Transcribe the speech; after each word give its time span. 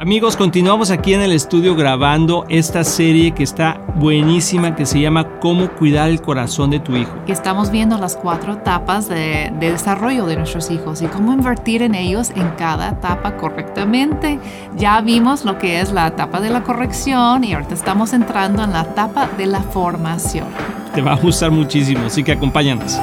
Amigos, 0.00 0.34
continuamos 0.34 0.90
aquí 0.90 1.12
en 1.12 1.20
el 1.20 1.30
estudio 1.30 1.76
grabando 1.76 2.46
esta 2.48 2.84
serie 2.84 3.32
que 3.32 3.42
está 3.42 3.82
buenísima, 3.96 4.74
que 4.74 4.86
se 4.86 4.98
llama 4.98 5.38
Cómo 5.40 5.68
cuidar 5.72 6.08
el 6.08 6.22
corazón 6.22 6.70
de 6.70 6.80
tu 6.80 6.96
hijo. 6.96 7.12
Estamos 7.26 7.70
viendo 7.70 7.98
las 7.98 8.16
cuatro 8.16 8.54
etapas 8.54 9.10
de, 9.10 9.52
de, 9.60 9.72
desarrollo 9.72 10.24
de 10.24 10.36
nuestros 10.36 10.70
hijos 10.70 11.02
y 11.02 11.06
cómo 11.08 11.34
invertir 11.34 11.82
en 11.82 11.94
ellos 11.94 12.30
en 12.34 12.48
cada 12.56 12.88
etapa 12.88 13.36
correctamente. 13.36 14.38
Ya 14.74 15.02
vimos 15.02 15.44
lo 15.44 15.58
que 15.58 15.82
es 15.82 15.92
la 15.92 16.06
etapa 16.06 16.40
de 16.40 16.48
la 16.48 16.62
corrección 16.62 17.44
y 17.44 17.52
ahorita 17.52 17.74
estamos 17.74 18.14
entrando 18.14 18.64
en 18.64 18.72
la 18.72 18.80
etapa 18.80 19.28
de 19.36 19.44
la 19.44 19.60
formación. 19.60 20.46
Te 20.94 21.02
va 21.02 21.12
a 21.12 21.16
gustar 21.16 21.50
muchísimo, 21.50 22.06
así 22.06 22.24
que 22.24 22.32
acompáñanos. 22.32 22.98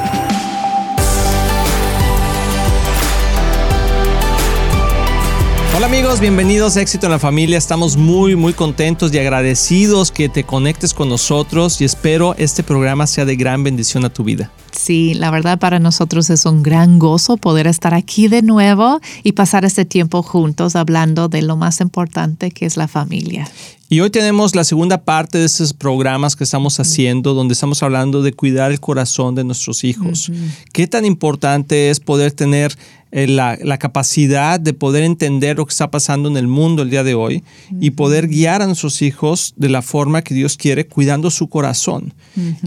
Hola 5.77 5.85
amigos, 5.85 6.19
bienvenidos 6.19 6.75
a 6.75 6.81
Éxito 6.81 7.05
en 7.05 7.11
la 7.11 7.19
Familia. 7.19 7.55
Estamos 7.55 7.97
muy 7.97 8.35
muy 8.35 8.53
contentos 8.53 9.13
y 9.13 9.19
agradecidos 9.19 10.11
que 10.11 10.27
te 10.27 10.43
conectes 10.43 10.91
con 10.91 11.07
nosotros 11.07 11.79
y 11.81 11.85
espero 11.85 12.33
este 12.39 12.63
programa 12.63 13.05
sea 13.05 13.25
de 13.25 13.35
gran 13.35 13.63
bendición 13.63 14.03
a 14.03 14.09
tu 14.09 14.23
vida. 14.23 14.51
Sí, 14.71 15.13
la 15.13 15.29
verdad 15.29 15.59
para 15.59 15.77
nosotros 15.77 16.31
es 16.31 16.47
un 16.47 16.63
gran 16.63 16.97
gozo 16.97 17.37
poder 17.37 17.67
estar 17.67 17.93
aquí 17.93 18.27
de 18.27 18.41
nuevo 18.41 18.99
y 19.21 19.33
pasar 19.33 19.65
este 19.65 19.85
tiempo 19.85 20.23
juntos 20.23 20.75
hablando 20.75 21.27
de 21.27 21.43
lo 21.43 21.57
más 21.57 21.79
importante 21.79 22.49
que 22.49 22.65
es 22.65 22.75
la 22.75 22.87
familia. 22.87 23.47
Y 23.89 24.01
hoy 24.01 24.09
tenemos 24.09 24.53
la 24.53 24.65
segunda 24.65 25.03
parte 25.03 25.37
de 25.37 25.45
esos 25.45 25.71
programas 25.71 26.35
que 26.35 26.43
estamos 26.43 26.77
haciendo, 26.79 27.33
donde 27.33 27.53
estamos 27.53 27.81
hablando 27.83 28.21
de 28.21 28.33
cuidar 28.33 28.71
el 28.71 28.81
corazón 28.81 29.33
de 29.35 29.45
nuestros 29.45 29.85
hijos. 29.85 30.29
Qué 30.73 30.87
tan 30.87 31.05
importante 31.05 31.89
es 31.89 32.01
poder 32.01 32.33
tener 32.33 32.77
eh, 33.11 33.27
la, 33.27 33.57
la, 33.61 33.77
capacidad 33.77 34.59
de 34.59 34.73
poder 34.73 35.03
entender 35.03 35.57
lo 35.57 35.65
que 35.65 35.71
está 35.71 35.89
pasando 35.89 36.27
en 36.27 36.35
el 36.35 36.47
mundo 36.47 36.81
el 36.81 36.89
día 36.89 37.03
de 37.03 37.13
hoy 37.13 37.43
y 37.79 37.91
poder 37.91 38.27
guiar 38.27 38.61
a 38.61 38.67
nuestros 38.67 39.01
hijos 39.01 39.53
de 39.55 39.69
la 39.69 39.81
forma 39.81 40.21
que 40.21 40.33
Dios 40.33 40.57
quiere, 40.57 40.87
cuidando 40.87 41.31
su 41.31 41.47
corazón. 41.47 42.13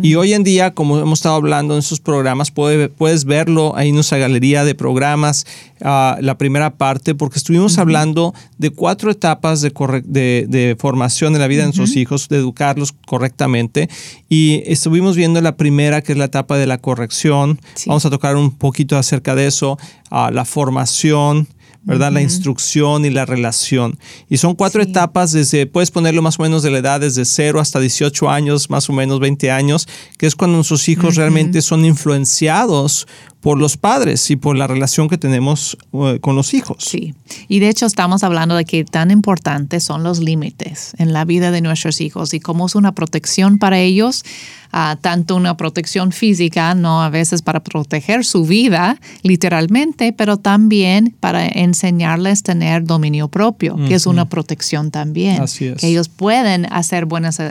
Y 0.03 0.15
hoy 0.17 0.33
en 0.33 0.43
día, 0.43 0.75
como 0.75 0.99
hemos 0.99 1.21
estado 1.21 1.37
hablando 1.37 1.75
en 1.75 1.81
esos 1.81 2.01
programas, 2.01 2.51
puede, 2.51 2.89
puedes 2.89 3.25
verlo 3.25 3.77
ahí 3.77 3.91
en 3.91 3.95
nuestra 3.95 4.19
galería 4.19 4.65
de 4.65 4.75
programas, 4.75 5.47
uh, 5.81 6.21
la 6.21 6.37
primera 6.39 6.75
parte, 6.75 7.15
porque 7.15 7.39
estuvimos 7.39 7.79
hablando 7.79 8.35
de 8.59 8.71
cuatro 8.71 9.11
etapas 9.11 9.61
de, 9.61 9.71
de, 10.05 10.47
de 10.49 10.77
formación 10.79 11.35
en 11.35 11.41
la 11.41 11.47
vida 11.47 11.61
de 11.61 11.67
nuestros 11.67 11.97
hijos, 11.97 12.29
de 12.29 12.39
educarlos 12.39 12.93
correctamente. 13.07 13.89
Y 14.29 14.63
estuvimos 14.67 15.17
viendo 15.17 15.41
la 15.41 15.57
primera, 15.57 16.03
que 16.03 16.13
es 16.13 16.19
la 16.19 16.27
etapa 16.27 16.57
de 16.57 16.67
la 16.67 16.79
corrección. 16.79 17.61
Sí. 17.75 17.89
Vamos 17.89 18.05
a 18.07 18.11
tocar 18.11 18.37
un 18.37 18.51
poquito 18.51 18.97
acerca 18.97 19.35
de 19.35 19.47
eso. 19.47 19.79
Uh, 20.11 20.30
la 20.31 20.45
formación, 20.45 21.49
¿verdad? 21.83 22.09
Uh 22.09 22.11
-huh. 22.11 22.15
La 22.15 22.23
instrucción 22.23 23.05
y 23.05 23.11
la 23.11 23.25
relación. 23.25 23.99
Y 24.29 24.37
son 24.37 24.55
cuatro 24.55 24.83
sí. 24.83 24.91
etapas 24.91 25.33
desde, 25.33 25.67
puedes 25.67 25.91
ponerlo 25.91 26.23
más 26.23 26.39
o 26.39 26.43
menos 26.43 26.63
de 26.63 26.71
la 26.71 26.79
edad 26.79 27.01
desde 27.01 27.25
0 27.25 27.61
hasta 27.61 27.81
18 27.81 28.29
años, 28.29 28.69
más 28.71 28.89
o 28.91 28.93
menos 28.93 29.21
20 29.21 29.51
años, 29.51 29.89
que 30.19 30.27
es 30.27 30.35
cuando 30.35 30.57
nuestros 30.57 30.89
hijos 30.89 31.05
uh 31.05 31.09
-huh. 31.13 31.17
realmente 31.17 31.63
son 31.63 31.85
influenciados 31.85 33.07
por 33.41 33.59
los 33.59 33.77
padres 33.77 34.31
y 34.31 34.37
por 34.37 34.57
la 34.57 34.67
relación 34.67 35.09
que 35.09 35.17
tenemos 35.17 35.77
uh, 35.93 36.19
con 36.21 36.37
los 36.37 36.53
hijos. 36.55 36.85
Sí, 36.85 37.15
y 37.49 37.61
de 37.61 37.69
hecho 37.69 37.87
estamos 37.87 38.23
hablando 38.23 38.55
de 38.55 38.65
que 38.65 38.85
tan 38.85 39.11
importantes 39.11 39.85
son 39.85 40.03
los 40.03 40.21
límites 40.21 40.93
en 40.99 41.13
la 41.13 41.25
vida 41.25 41.51
de 41.51 41.61
nuestros 41.61 42.01
hijos 42.01 42.35
y 42.35 42.41
cómo 42.41 42.67
es 42.67 42.75
una 42.75 42.93
protección 42.93 43.59
para 43.59 43.79
ellos, 43.79 44.25
uh, 44.73 44.97
tanto 45.01 45.37
una 45.37 45.57
protección 45.57 46.13
física, 46.13 46.75
no 46.75 47.03
a 47.03 47.09
veces 47.09 47.41
para 47.43 47.61
proteger 47.61 48.25
su 48.25 48.45
vida 48.45 48.99
literalmente, 49.23 50.13
pero 50.13 50.37
también 50.37 51.15
para 51.21 51.47
enseñarles 51.47 52.43
tener 52.43 52.85
dominio 52.85 53.29
propio, 53.29 53.77
que 53.89 53.95
es 53.95 54.07
una 54.07 54.29
protección 54.29 54.91
también. 54.91 55.41
Así 55.41 55.67
es. 55.67 55.81
Que 55.81 55.89
ellos 55.89 56.09
pueden 56.09 56.67
hacer 56.71 57.07
buenas 57.07 57.39
uh, 57.39 57.43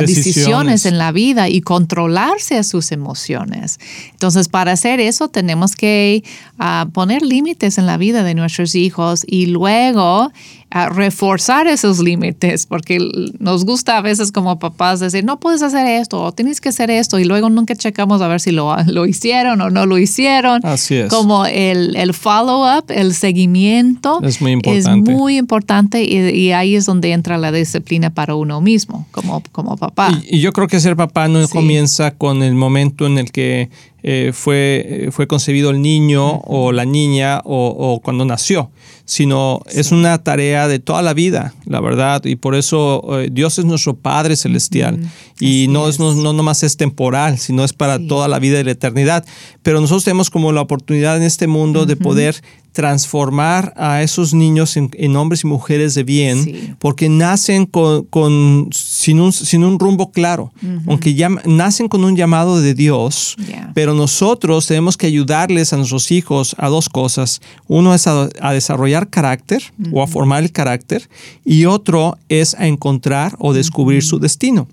decisiones. 0.00 0.24
decisiones 0.24 0.86
en 0.86 0.98
la 0.98 1.12
vida 1.12 1.48
y 1.48 1.60
controlarse 1.60 2.56
a 2.56 2.62
sus 2.62 2.92
emociones. 2.92 3.78
Entonces, 4.12 4.48
para 4.48 4.72
hacer 4.72 5.00
eso, 5.00 5.17
eso 5.18 5.28
tenemos 5.28 5.74
que 5.74 6.22
uh, 6.60 6.88
poner 6.90 7.22
límites 7.22 7.76
en 7.78 7.86
la 7.86 7.96
vida 7.96 8.22
de 8.22 8.34
nuestros 8.34 8.76
hijos 8.76 9.24
y 9.26 9.46
luego 9.46 10.26
uh, 10.26 10.94
reforzar 10.94 11.66
esos 11.66 11.98
límites, 11.98 12.66
porque 12.66 13.00
nos 13.40 13.64
gusta 13.64 13.96
a 13.96 14.00
veces 14.00 14.30
como 14.30 14.60
papás 14.60 15.00
decir, 15.00 15.24
no 15.24 15.40
puedes 15.40 15.62
hacer 15.62 15.86
esto 16.00 16.22
o 16.22 16.30
tienes 16.30 16.60
que 16.60 16.68
hacer 16.68 16.92
esto 16.92 17.18
y 17.18 17.24
luego 17.24 17.50
nunca 17.50 17.74
checamos 17.74 18.22
a 18.22 18.28
ver 18.28 18.40
si 18.40 18.52
lo, 18.52 18.76
lo 18.86 19.06
hicieron 19.06 19.60
o 19.60 19.70
no 19.70 19.86
lo 19.86 19.98
hicieron. 19.98 20.64
Así 20.64 20.94
es. 20.94 21.10
Como 21.10 21.46
el, 21.46 21.96
el 21.96 22.14
follow-up, 22.14 22.84
el 22.90 23.12
seguimiento 23.12 24.20
es 24.22 24.40
muy 24.40 24.52
importante, 24.52 25.10
es 25.10 25.18
muy 25.18 25.36
importante 25.36 26.04
y, 26.04 26.28
y, 26.28 26.52
ahí 26.52 26.76
es 26.76 26.86
donde 26.86 27.10
entra 27.10 27.38
la 27.38 27.50
disciplina 27.50 28.10
para 28.10 28.36
uno 28.36 28.60
mismo 28.60 29.04
como, 29.10 29.42
como 29.50 29.76
papá. 29.76 30.12
Y, 30.30 30.36
y 30.36 30.40
yo 30.40 30.52
creo 30.52 30.68
que 30.68 30.78
ser 30.78 30.94
papá 30.94 31.26
no 31.26 31.44
sí. 31.44 31.52
comienza 31.52 32.12
con 32.12 32.44
el 32.44 32.54
momento 32.54 33.04
en 33.04 33.18
el 33.18 33.32
que 33.32 33.68
eh, 34.10 34.32
fue, 34.32 34.86
eh, 34.88 35.10
fue 35.12 35.26
concebido 35.26 35.68
el 35.68 35.82
niño 35.82 36.40
o 36.46 36.72
la 36.72 36.86
niña 36.86 37.42
o, 37.44 37.68
o 37.76 38.00
cuando 38.00 38.24
nació, 38.24 38.70
sino 39.04 39.60
sí. 39.66 39.80
es 39.80 39.92
una 39.92 40.16
tarea 40.16 40.66
de 40.66 40.78
toda 40.78 41.02
la 41.02 41.12
vida, 41.12 41.52
la 41.66 41.80
verdad, 41.80 42.24
y 42.24 42.36
por 42.36 42.54
eso 42.54 43.20
eh, 43.20 43.28
Dios 43.30 43.58
es 43.58 43.66
nuestro 43.66 43.96
Padre 43.96 44.36
celestial 44.36 44.98
y 45.40 45.66
no 45.68 45.90
es. 45.90 45.98
no, 46.00 46.14
no 46.14 46.32
nomás 46.32 46.62
es 46.62 46.78
temporal, 46.78 47.36
sino 47.36 47.64
es 47.64 47.74
para 47.74 47.98
sí. 47.98 48.08
toda 48.08 48.28
la 48.28 48.38
vida 48.38 48.58
y 48.58 48.64
la 48.64 48.70
eternidad. 48.70 49.26
Pero 49.62 49.78
nosotros 49.82 50.04
tenemos 50.04 50.30
como 50.30 50.52
la 50.52 50.62
oportunidad 50.62 51.18
en 51.18 51.24
este 51.24 51.46
mundo 51.46 51.80
uh 51.80 51.82
-huh. 51.82 51.88
de 51.88 51.96
poder 51.96 52.42
transformar 52.72 53.74
a 53.76 54.02
esos 54.02 54.34
niños 54.34 54.76
en, 54.76 54.88
en 54.94 55.16
hombres 55.16 55.42
y 55.42 55.48
mujeres 55.48 55.94
de 55.94 56.04
bien, 56.04 56.44
sí. 56.44 56.74
porque 56.78 57.08
nacen 57.08 57.66
con, 57.66 58.04
con, 58.04 58.68
sin, 58.98 59.20
un, 59.20 59.32
sin 59.32 59.62
un 59.62 59.78
rumbo 59.78 60.10
claro, 60.10 60.50
uh 60.60 60.66
-huh. 60.66 60.82
aunque 60.88 61.14
ya 61.14 61.28
nacen 61.44 61.88
con 61.88 62.02
un 62.02 62.16
llamado 62.16 62.60
de 62.60 62.74
Dios, 62.74 63.36
yeah. 63.46 63.70
pero 63.72 63.94
nosotros 63.94 64.66
tenemos 64.66 64.96
que 64.96 65.06
ayudarles 65.06 65.72
a 65.72 65.76
nuestros 65.76 66.10
hijos 66.10 66.56
a 66.58 66.68
dos 66.68 66.88
cosas. 66.88 67.40
Uno 67.68 67.94
es 67.94 68.08
a, 68.08 68.28
a 68.40 68.52
desarrollar 68.52 69.08
carácter 69.08 69.62
uh 69.62 69.84
-huh. 69.84 69.90
o 69.92 70.02
a 70.02 70.08
formar 70.08 70.42
el 70.42 70.50
carácter, 70.50 71.08
y 71.44 71.66
otro 71.66 72.18
es 72.28 72.54
a 72.54 72.66
encontrar 72.66 73.36
o 73.38 73.52
descubrir 73.52 74.02
uh 74.02 74.06
-huh. 74.06 74.10
su 74.10 74.18
destino. 74.18 74.66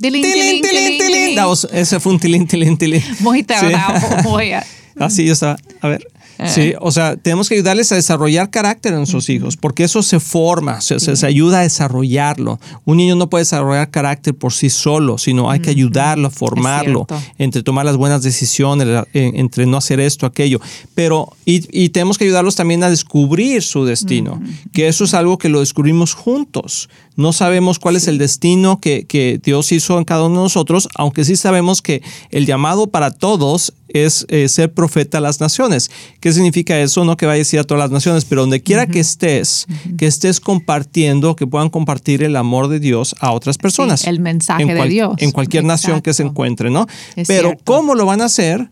Tilín, 0.00 0.22
tilín. 0.22 1.38
Ese 1.72 2.00
fue 2.00 2.12
un 2.12 2.18
tilín, 2.18 2.46
tilín, 2.46 2.76
tilín. 2.76 3.02
Muy 3.20 3.42
tardado. 3.42 4.00
Sí. 4.38 4.52
Así. 4.98 5.32
A 5.80 5.88
ver. 5.88 6.06
Sí, 6.46 6.74
o 6.80 6.92
sea, 6.92 7.16
tenemos 7.16 7.48
que 7.48 7.56
ayudarles 7.56 7.90
a 7.90 7.96
desarrollar 7.96 8.50
carácter 8.50 8.94
en 8.94 9.02
-huh. 9.02 9.34
hijos, 9.34 9.56
porque 9.56 9.84
eso 9.84 10.02
se 10.02 10.20
forma, 10.20 10.80
se, 10.80 11.00
se, 11.00 11.26
ayuda 11.26 11.60
a 11.60 11.62
desarrollarlo. 11.62 12.60
Un 12.84 12.98
niño 12.98 13.16
no 13.16 13.28
puede 13.28 13.42
desarrollar 13.42 13.90
carácter 13.90 14.34
por 14.34 14.52
sí 14.52 14.70
solo, 14.70 15.18
sino 15.18 15.50
hay 15.50 15.60
que 15.60 15.70
ayudarlo 15.70 16.28
a 16.28 16.30
formarlo, 16.30 17.06
entre 17.38 17.62
tomar 17.62 17.84
las 17.84 17.96
buenas 17.96 18.22
decisiones, 18.22 18.86
entre 19.12 19.66
no 19.66 19.78
hacer 19.78 19.98
esto, 20.00 20.26
aquello. 20.26 20.60
Pero, 20.94 21.32
y, 21.44 21.66
y 21.76 21.88
tenemos 21.88 22.18
que 22.18 22.24
ayudarlos 22.24 22.54
también 22.54 22.84
a 22.84 22.90
descubrir 22.90 23.62
su 23.62 23.84
destino, 23.84 24.40
que 24.72 24.88
eso 24.88 25.04
es 25.04 25.14
algo 25.14 25.38
que 25.38 25.48
lo 25.48 25.60
descubrimos 25.60 26.14
juntos. 26.14 26.88
No 27.16 27.32
sabemos 27.32 27.80
cuál 27.80 27.96
sí. 27.96 28.02
es 28.02 28.08
el 28.08 28.18
destino 28.18 28.78
que, 28.80 29.04
que 29.06 29.40
Dios 29.42 29.72
hizo 29.72 29.98
en 29.98 30.04
cada 30.04 30.24
uno 30.24 30.36
de 30.36 30.42
nosotros, 30.44 30.88
aunque 30.94 31.24
sí 31.24 31.34
sabemos 31.34 31.82
que 31.82 32.00
el 32.30 32.46
llamado 32.46 32.86
para 32.86 33.10
todos 33.10 33.72
es 33.88 34.26
eh, 34.28 34.48
ser 34.48 34.72
profeta 34.72 35.18
a 35.18 35.20
las 35.20 35.40
naciones. 35.40 35.90
¿Qué 36.20 36.32
significa 36.32 36.78
eso? 36.78 37.04
No 37.04 37.16
que 37.16 37.26
vaya 37.26 37.36
a 37.36 37.38
decir 37.38 37.60
a 37.60 37.64
todas 37.64 37.82
las 37.82 37.90
naciones, 37.90 38.24
pero 38.24 38.42
donde 38.42 38.62
quiera 38.62 38.84
uh 38.84 38.86
-huh. 38.86 38.92
que 38.92 39.00
estés, 39.00 39.66
uh 39.68 39.72
-huh. 39.72 39.96
que 39.96 40.06
estés 40.06 40.40
compartiendo, 40.40 41.36
que 41.36 41.46
puedan 41.46 41.70
compartir 41.70 42.22
el 42.22 42.36
amor 42.36 42.68
de 42.68 42.80
Dios 42.80 43.14
a 43.20 43.32
otras 43.32 43.58
personas. 43.58 44.00
Sí, 44.00 44.08
el 44.08 44.20
mensaje 44.20 44.62
en 44.62 44.68
de 44.68 44.88
Dios. 44.88 45.14
En 45.18 45.30
cualquier 45.32 45.64
Exacto. 45.64 45.88
nación 45.88 46.00
que 46.02 46.14
se 46.14 46.22
encuentre, 46.22 46.70
¿no? 46.70 46.86
Es 47.16 47.26
pero 47.26 47.48
cierto. 47.48 47.64
¿cómo 47.64 47.94
lo 47.94 48.06
van 48.06 48.20
a 48.20 48.26
hacer? 48.26 48.70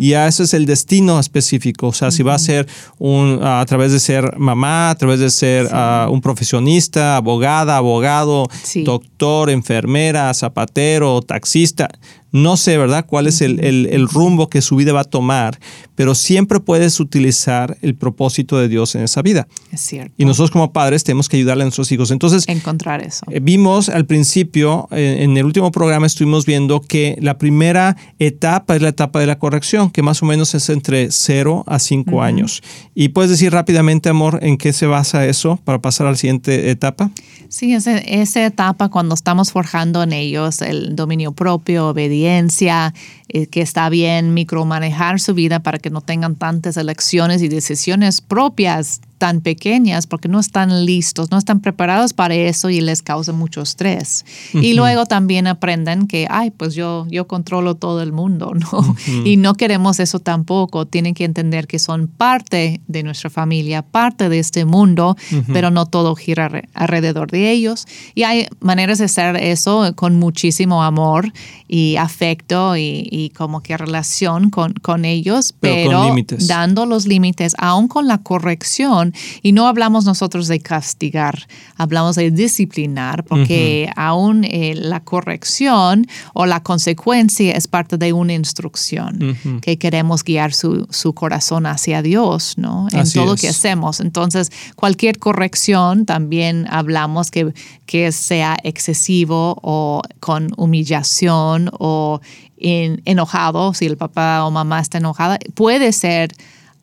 y 0.00 0.12
ese 0.12 0.44
es 0.44 0.54
el 0.54 0.64
destino 0.64 1.18
específico. 1.18 1.88
O 1.88 1.92
sea, 1.92 2.08
uh 2.08 2.10
-huh. 2.12 2.14
si 2.14 2.22
va 2.22 2.34
a 2.34 2.38
ser 2.38 2.68
un, 2.98 3.40
a 3.42 3.64
través 3.66 3.90
de 3.90 3.98
ser 3.98 4.38
mamá, 4.38 4.90
a 4.90 4.94
través 4.94 5.18
de 5.18 5.28
ser 5.28 5.66
sí. 5.66 5.74
uh, 5.74 6.10
un 6.12 6.20
profesionista, 6.20 7.16
abogada, 7.16 7.76
abogado, 7.76 8.48
sí. 8.62 8.84
doctor, 8.84 9.50
enfermera, 9.50 10.32
zapatero, 10.34 11.20
taxista. 11.20 11.88
No 12.30 12.56
sé, 12.56 12.76
¿verdad?, 12.76 13.06
cuál 13.06 13.26
es 13.26 13.40
el, 13.40 13.64
el, 13.64 13.86
el, 13.86 14.08
rumbo 14.08 14.50
que 14.50 14.60
su 14.60 14.76
vida 14.76 14.92
va 14.92 15.00
a 15.00 15.04
tomar, 15.04 15.58
pero 15.94 16.14
siempre 16.14 16.60
puedes 16.60 17.00
utilizar 17.00 17.78
el 17.80 17.94
propósito 17.94 18.58
de 18.58 18.68
Dios 18.68 18.94
en 18.94 19.02
esa 19.02 19.22
vida. 19.22 19.48
Es 19.72 19.80
cierto. 19.80 20.12
Y 20.18 20.24
nosotros 20.24 20.50
como 20.50 20.72
padres 20.72 21.04
tenemos 21.04 21.28
que 21.28 21.38
ayudarle 21.38 21.62
a 21.62 21.66
nuestros 21.66 21.90
hijos. 21.90 22.10
Entonces, 22.10 22.46
encontrar 22.48 23.02
eso. 23.02 23.24
Eh, 23.30 23.40
vimos 23.40 23.88
al 23.88 24.04
principio, 24.04 24.88
eh, 24.90 25.18
en 25.20 25.36
el 25.36 25.46
último 25.46 25.72
programa 25.72 26.06
estuvimos 26.06 26.44
viendo 26.44 26.80
que 26.80 27.16
la 27.20 27.38
primera 27.38 27.96
etapa 28.18 28.76
es 28.76 28.82
la 28.82 28.88
etapa 28.88 29.20
de 29.20 29.26
la 29.26 29.38
corrección, 29.38 29.90
que 29.90 30.02
más 30.02 30.22
o 30.22 30.26
menos 30.26 30.54
es 30.54 30.68
entre 30.68 31.10
0 31.10 31.64
a 31.66 31.78
5 31.78 32.10
uh 32.10 32.18
-huh. 32.18 32.24
años. 32.24 32.62
Y 32.94 33.08
puedes 33.08 33.30
decir 33.30 33.52
rápidamente, 33.52 34.08
amor, 34.08 34.38
en 34.42 34.58
qué 34.58 34.72
se 34.72 34.86
basa 34.86 35.26
eso 35.26 35.58
para 35.64 35.80
pasar 35.80 36.06
a 36.06 36.10
la 36.10 36.16
siguiente 36.16 36.70
etapa. 36.70 37.10
Sí, 37.48 37.72
esa, 37.72 37.96
esa 37.96 38.44
etapa 38.44 38.90
cuando 38.90 39.14
estamos 39.14 39.52
forjando 39.52 40.02
en 40.02 40.12
ellos 40.12 40.60
el 40.60 40.94
dominio 40.94 41.32
propio, 41.32 41.88
obediencia 41.88 42.92
eh, 43.28 43.46
que 43.46 43.62
está 43.62 43.88
bien 43.88 44.34
micromanejar 44.34 45.18
su 45.18 45.32
vida 45.32 45.60
para 45.60 45.78
que 45.78 45.88
no 45.88 46.02
tengan 46.02 46.36
tantas 46.36 46.76
elecciones 46.76 47.40
y 47.40 47.48
decisiones 47.48 48.20
propias 48.20 49.00
tan 49.18 49.40
pequeñas 49.40 50.06
porque 50.06 50.28
no 50.28 50.40
están 50.40 50.86
listos, 50.86 51.30
no 51.30 51.38
están 51.38 51.60
preparados 51.60 52.12
para 52.12 52.34
eso 52.34 52.70
y 52.70 52.80
les 52.80 53.02
causa 53.02 53.32
mucho 53.32 53.62
estrés. 53.62 54.24
Y 54.54 54.74
luego 54.74 55.06
también 55.06 55.46
aprenden 55.46 56.06
que, 56.06 56.26
ay, 56.30 56.50
pues 56.50 56.74
yo, 56.74 57.06
yo 57.10 57.26
controlo 57.26 57.74
todo 57.74 58.02
el 58.02 58.12
mundo, 58.12 58.52
¿no? 58.72 58.96
Y 59.24 59.36
no 59.36 59.54
queremos 59.54 60.00
eso 60.00 60.20
tampoco. 60.20 60.86
Tienen 60.86 61.14
que 61.14 61.24
entender 61.24 61.66
que 61.66 61.78
son 61.78 62.08
parte 62.08 62.80
de 62.86 63.02
nuestra 63.02 63.30
familia, 63.30 63.82
parte 63.82 64.28
de 64.28 64.38
este 64.38 64.64
mundo, 64.64 65.16
pero 65.52 65.70
no 65.70 65.86
todo 65.86 66.14
gira 66.14 66.38
alrededor 66.74 67.30
de 67.30 67.50
ellos. 67.50 67.86
Y 68.14 68.22
hay 68.22 68.46
maneras 68.60 68.98
de 68.98 69.06
hacer 69.06 69.36
eso 69.36 69.92
con 69.96 70.16
muchísimo 70.16 70.82
amor 70.82 71.32
y 71.66 71.96
afecto 71.96 72.76
y, 72.76 73.32
como 73.36 73.62
que 73.62 73.76
relación 73.76 74.50
con, 74.50 74.72
con 74.74 75.04
ellos, 75.04 75.54
pero, 75.58 76.14
dando 76.46 76.86
los 76.86 77.06
límites, 77.06 77.54
aún 77.58 77.88
con 77.88 78.06
la 78.06 78.18
corrección. 78.18 79.07
Y 79.42 79.52
no 79.52 79.66
hablamos 79.66 80.04
nosotros 80.04 80.48
de 80.48 80.60
castigar, 80.60 81.46
hablamos 81.76 82.16
de 82.16 82.30
disciplinar, 82.30 83.24
porque 83.24 83.90
aún 83.96 84.44
eh, 84.44 84.74
la 84.76 85.00
corrección 85.00 86.06
o 86.34 86.46
la 86.46 86.62
consecuencia 86.62 87.52
es 87.52 87.68
parte 87.68 87.96
de 87.98 88.12
una 88.12 88.34
instrucción 88.34 89.36
que 89.62 89.78
queremos 89.78 90.24
guiar 90.24 90.52
su, 90.52 90.86
su, 90.90 91.12
corazón 91.12 91.66
hacia 91.66 92.02
Dios, 92.02 92.54
¿no? 92.56 92.88
En 92.92 93.10
todo 93.10 93.26
lo 93.26 93.36
que 93.36 93.48
hacemos. 93.48 94.00
Entonces, 94.00 94.50
cualquier 94.76 95.18
corrección 95.18 96.06
también 96.06 96.66
hablamos 96.70 97.30
que, 97.30 97.52
que 97.86 98.12
sea 98.12 98.56
excesivo 98.62 99.58
o 99.62 100.02
con 100.20 100.52
humillación 100.56 101.70
o 101.78 102.20
enojado, 102.60 103.74
si 103.74 103.86
el 103.86 103.96
papá 103.96 104.44
o 104.44 104.50
mamá 104.50 104.80
está 104.80 104.98
enojada, 104.98 105.38
puede 105.54 105.92
ser 105.92 106.32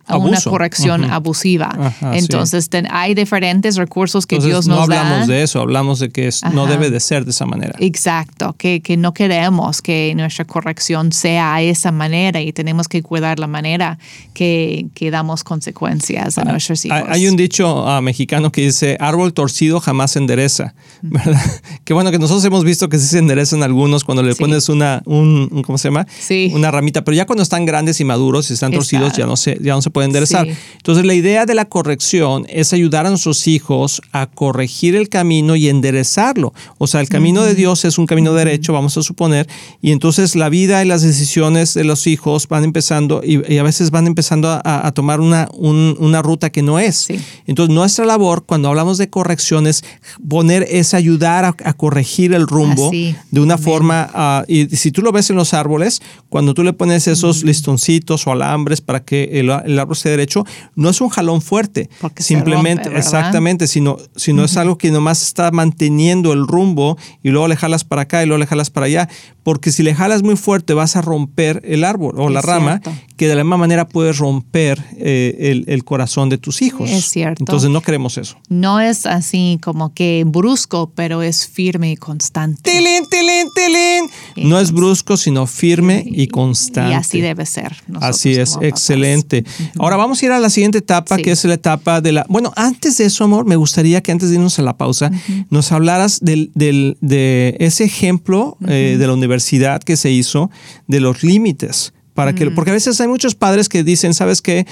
una 0.09 0.39
corrección 0.41 1.05
abusiva. 1.05 1.93
Entonces, 2.13 2.69
hay 2.89 3.13
diferentes 3.13 3.75
recursos 3.75 4.25
que 4.25 4.39
Dios 4.39 4.67
nos 4.67 4.87
da. 4.87 4.95
No 4.95 5.01
hablamos 5.01 5.27
de 5.27 5.43
eso, 5.43 5.61
hablamos 5.61 5.99
de 5.99 6.09
que 6.09 6.29
no 6.53 6.67
debe 6.67 6.89
de 6.89 6.99
ser 6.99 7.25
de 7.25 7.31
esa 7.31 7.45
manera. 7.45 7.73
Exacto, 7.79 8.55
que, 8.57 8.81
que, 8.81 8.97
no 8.97 9.13
queremos 9.13 9.81
que 9.81 10.13
nuestra 10.15 10.45
corrección 10.45 11.11
sea 11.11 11.55
a 11.55 11.61
esa 11.61 11.91
manera 11.91 12.41
y 12.41 12.53
tenemos 12.53 12.87
que 12.87 13.01
cuidar 13.01 13.39
la 13.39 13.47
manera 13.47 13.97
que, 14.33 14.87
que 14.93 15.11
damos 15.11 15.43
consecuencias 15.43 16.37
a 16.37 16.41
ah, 16.41 16.45
nuestros 16.45 16.85
hijos. 16.85 16.97
Hay 17.07 17.27
un 17.27 17.35
dicho 17.35 17.87
ah, 17.87 18.01
mexicano 18.01 18.51
que 18.51 18.61
dice, 18.61 18.97
árbol 18.99 19.33
torcido 19.33 19.79
jamás 19.79 20.11
se 20.11 20.19
endereza, 20.19 20.75
¿verdad? 21.01 21.41
que 21.83 21.93
bueno, 21.93 22.11
que 22.11 22.19
nosotros 22.19 22.43
hemos 22.45 22.63
visto 22.63 22.89
que 22.89 22.97
sí 22.99 23.07
se 23.07 23.19
enderezan 23.19 23.63
algunos 23.63 24.03
cuando 24.03 24.23
le 24.23 24.35
pones 24.35 24.69
una, 24.69 25.01
un, 25.05 25.63
¿cómo 25.65 25.77
se 25.77 25.89
llama? 25.89 26.07
Sí. 26.19 26.51
Una 26.53 26.71
ramita, 26.71 27.03
pero 27.03 27.15
ya 27.15 27.25
cuando 27.25 27.43
están 27.43 27.65
grandes 27.65 27.99
y 27.99 28.05
maduros 28.05 28.49
y 28.49 28.53
están 28.53 28.71
torcidos 28.71 29.13
ya 29.13 29.25
no 29.25 29.37
se, 29.37 29.57
ya 29.61 29.73
no 29.73 29.81
se 29.81 29.89
puede 29.95 30.07
enderezar. 30.07 30.45
Entonces, 30.75 31.05
la 31.05 31.13
idea 31.13 31.45
de 31.45 31.55
la 31.55 31.63
corrección 31.63 32.45
es 32.49 32.73
ayudar 32.73 33.05
a 33.05 33.09
nuestros 33.09 33.47
hijos 33.47 34.01
a 34.11 34.27
corregir 34.27 34.93
el 34.93 35.07
camino 35.07 35.55
y 35.55 35.69
enderezarlo. 35.69 36.53
O 36.79 36.85
sea, 36.85 36.99
el 36.99 37.07
camino 37.07 37.43
de 37.43 37.55
Dios 37.55 37.85
es 37.85 37.97
un 37.97 38.05
camino 38.05 38.33
derecho, 38.33 38.73
vamos 38.73 38.97
a 38.97 39.03
suponer, 39.03 39.47
y 39.81 39.93
entonces 39.93 40.35
la 40.35 40.49
vida 40.49 40.83
y 40.83 40.87
las 40.87 41.01
decisiones 41.01 41.75
de 41.75 41.85
los 41.85 42.07
hijos 42.07 42.49
van 42.49 42.65
empezando 42.65 43.21
y, 43.23 43.57
a 43.57 43.63
veces 43.63 43.89
van 43.89 44.05
empezando 44.05 44.49
a, 44.65 44.91
tomar 44.91 45.21
una, 45.21 45.47
una, 45.53 46.21
ruta 46.21 46.49
que 46.49 46.61
no 46.61 46.77
es. 46.77 47.07
Entonces, 47.47 47.73
nuestra 47.73 48.05
labor 48.05 48.43
cuando 48.45 48.67
hablamos 48.67 48.97
de 48.97 49.09
corrección 49.09 49.67
es 49.67 49.81
poner, 50.27 50.67
es 50.69 50.93
ayudar 50.93 51.45
a, 51.45 51.73
corregir 51.73 52.33
el 52.33 52.47
rumbo 52.47 52.91
de 52.91 53.39
una 53.39 53.57
forma, 53.57 54.09
ah, 54.13 54.43
y 54.45 54.65
si 54.75 54.91
tú 54.91 55.01
lo 55.01 55.13
ves 55.13 55.29
en 55.29 55.37
los 55.37 55.53
árboles, 55.53 56.01
cuando 56.27 56.53
tú 56.53 56.63
le 56.63 56.73
pones 56.73 57.07
esos 57.07 57.43
listoncitos 57.43 58.27
o 58.27 58.33
alambres 58.33 58.81
para 58.81 58.99
que 59.05 59.39
el, 59.39 59.49
el 59.49 59.84
árbol 59.85 59.95
esté 59.95 60.09
derecho, 60.09 60.43
no 60.75 60.89
es 60.89 61.01
un 61.01 61.09
jalón 61.09 61.41
fuerte. 61.41 61.89
Porque 62.01 62.23
simplemente, 62.23 62.89
exactamente, 62.95 63.67
sino, 63.67 63.97
sino 64.15 64.43
es 64.43 64.57
algo 64.57 64.77
que 64.77 64.91
nomás 64.91 65.21
está 65.23 65.51
manteniendo 65.51 66.33
el 66.33 66.47
rumbo 66.47 66.97
y 67.23 67.29
luego 67.29 67.47
le 67.47 67.55
jalas 67.55 67.83
para 67.83 68.03
acá 68.03 68.23
y 68.23 68.25
luego 68.25 68.39
le 68.39 68.47
jalas 68.47 68.69
para 68.69 68.87
allá. 68.87 69.09
Porque 69.43 69.71
si 69.71 69.83
le 69.83 69.93
jalas 69.93 70.23
muy 70.23 70.35
fuerte 70.35 70.73
vas 70.73 70.95
a 70.95 71.01
romper 71.01 71.61
el 71.65 71.83
árbol 71.83 72.19
o 72.19 72.29
la 72.29 72.41
rama, 72.41 72.81
que 73.15 73.27
de 73.27 73.35
la 73.35 73.43
misma 73.43 73.57
manera 73.57 73.87
puedes 73.87 74.17
romper 74.17 74.83
eh, 74.97 75.63
el, 75.67 75.83
corazón 75.83 76.29
de 76.29 76.37
tus 76.37 76.61
hijos. 76.63 76.89
Es 76.89 77.05
cierto. 77.05 77.43
Entonces 77.43 77.69
no 77.69 77.81
queremos 77.81 78.17
eso. 78.17 78.37
No 78.49 78.79
es 78.79 79.05
así 79.05 79.59
como 79.61 79.93
que 79.93 80.23
brusco, 80.25 80.91
pero 80.95 81.21
es 81.21 81.47
firme 81.47 81.91
y 81.91 81.95
constante. 81.95 82.71
¡Tilín, 82.71 83.03
tilín, 83.09 83.47
tilín! 83.55 84.49
No 84.49 84.59
es 84.59 84.71
brusco, 84.71 85.15
sino 85.15 85.45
firme 85.45 86.03
y 86.05 86.27
constante. 86.27 86.91
Y 86.91 86.93
así 86.95 87.21
debe 87.21 87.45
ser. 87.45 87.75
Así 88.01 88.33
es, 88.33 88.57
excelente. 88.61 89.45
Ahora 89.77 89.97
vamos 89.97 90.21
a 90.21 90.25
ir 90.25 90.31
a 90.31 90.39
la 90.39 90.49
siguiente 90.49 90.79
etapa, 90.79 91.17
que 91.17 91.31
es 91.31 91.43
la 91.45 91.55
etapa 91.55 92.01
de 92.01 92.11
la... 92.11 92.25
Bueno, 92.29 92.53
antes 92.55 92.97
de 92.97 93.05
eso, 93.05 93.23
amor, 93.23 93.45
me 93.45 93.55
gustaría 93.55 94.01
que 94.01 94.11
antes 94.11 94.29
de 94.29 94.35
irnos 94.35 94.57
a 94.59 94.61
la 94.61 94.77
pausa, 94.77 95.11
nos 95.49 95.71
hablaras 95.71 96.19
del, 96.21 96.51
de 96.53 97.57
ese 97.59 97.83
ejemplo 97.83 98.57
eh, 98.67 98.95
de 98.97 99.07
la 99.07 99.13
universidad 99.13 99.81
que 99.81 99.97
se 99.97 100.11
hizo 100.11 100.49
de 100.87 100.99
los 100.99 101.23
límites. 101.23 101.93
Para 102.13 102.33
que, 102.33 102.49
porque 102.49 102.71
a 102.71 102.73
veces 102.73 103.01
hay 103.01 103.09
muchos 103.09 103.35
padres 103.35 103.67
que 103.67 103.83
dicen, 103.83 104.13
¿sabes 104.13 104.41
qué? 104.41 104.65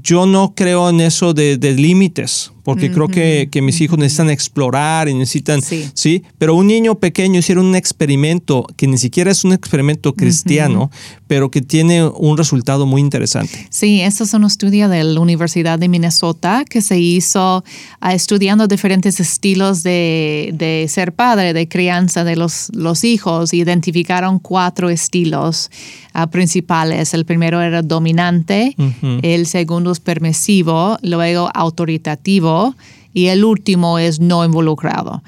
Yo 0.00 0.24
no 0.24 0.54
creo 0.54 0.88
en 0.88 1.00
eso 1.00 1.34
de, 1.34 1.58
de 1.58 1.74
límites 1.74 2.50
porque 2.62 2.92
creo 2.92 3.08
que, 3.08 3.48
que, 3.50 3.60
mis 3.60 3.80
hijos 3.80 3.98
necesitan 3.98 4.30
explorar 4.30 5.08
y 5.08 5.14
necesitan, 5.14 5.60
sí. 5.62 6.22
Pero 6.38 6.54
un 6.54 6.68
niño 6.68 6.94
pequeño 6.94 7.40
hicieron 7.40 7.66
un 7.66 7.74
experimento 7.74 8.66
que 8.76 8.86
ni 8.86 8.98
siquiera 8.98 9.32
es 9.32 9.44
un 9.44 9.52
experimento 9.52 10.14
cristiano, 10.14 10.90
pero 11.26 11.50
que 11.50 11.60
tiene 11.60 12.04
un 12.04 12.36
resultado 12.36 12.86
muy 12.86 13.00
interesante. 13.00 13.66
Sí, 13.70 14.00
eso 14.00 14.22
es 14.22 14.34
un 14.34 14.44
estudio 14.44 14.88
de 14.88 15.02
la 15.02 15.18
Universidad 15.18 15.78
de 15.78 15.88
Minnesota 15.88 16.64
que 16.68 16.82
se 16.82 17.00
hizo 17.00 17.64
ah, 18.00 18.14
estudiando 18.14 18.68
diferentes 18.68 19.18
estilos 19.18 19.82
de, 19.82 20.50
de, 20.54 20.86
ser 20.88 21.14
padre, 21.14 21.54
de 21.54 21.66
crianza 21.66 22.22
de 22.22 22.36
los, 22.36 22.68
los 22.74 23.02
hijos. 23.02 23.52
Identificaron 23.54 24.38
cuatro 24.38 24.88
estilos 24.88 25.68
ah, 26.12 26.30
principales. 26.30 27.12
El 27.12 27.24
primero 27.24 27.60
era 27.60 27.82
dominante, 27.82 28.76
el 29.22 29.46
segundo 29.46 29.81
es 29.90 30.00
permisivo, 30.00 30.98
luego 31.02 31.50
autoritativo 31.52 32.74
y 33.12 33.26
el 33.26 33.44
último 33.44 33.98
es 33.98 34.20
no 34.20 34.44
involucrado. 34.44 35.22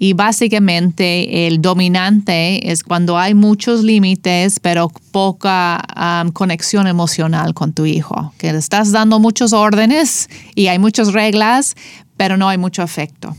Y 0.00 0.12
básicamente 0.12 1.48
el 1.48 1.60
dominante 1.60 2.70
es 2.70 2.84
cuando 2.84 3.18
hay 3.18 3.34
muchos 3.34 3.82
límites, 3.82 4.60
pero 4.60 4.92
poca 5.10 5.82
um, 6.24 6.30
conexión 6.30 6.86
emocional 6.86 7.52
con 7.52 7.72
tu 7.72 7.84
hijo, 7.84 8.32
que 8.38 8.52
le 8.52 8.58
estás 8.58 8.92
dando 8.92 9.18
muchos 9.18 9.52
órdenes 9.52 10.28
y 10.54 10.68
hay 10.68 10.78
muchas 10.78 11.12
reglas, 11.12 11.74
pero 12.18 12.36
no 12.36 12.48
hay 12.48 12.58
mucho 12.58 12.82
afecto. 12.82 13.34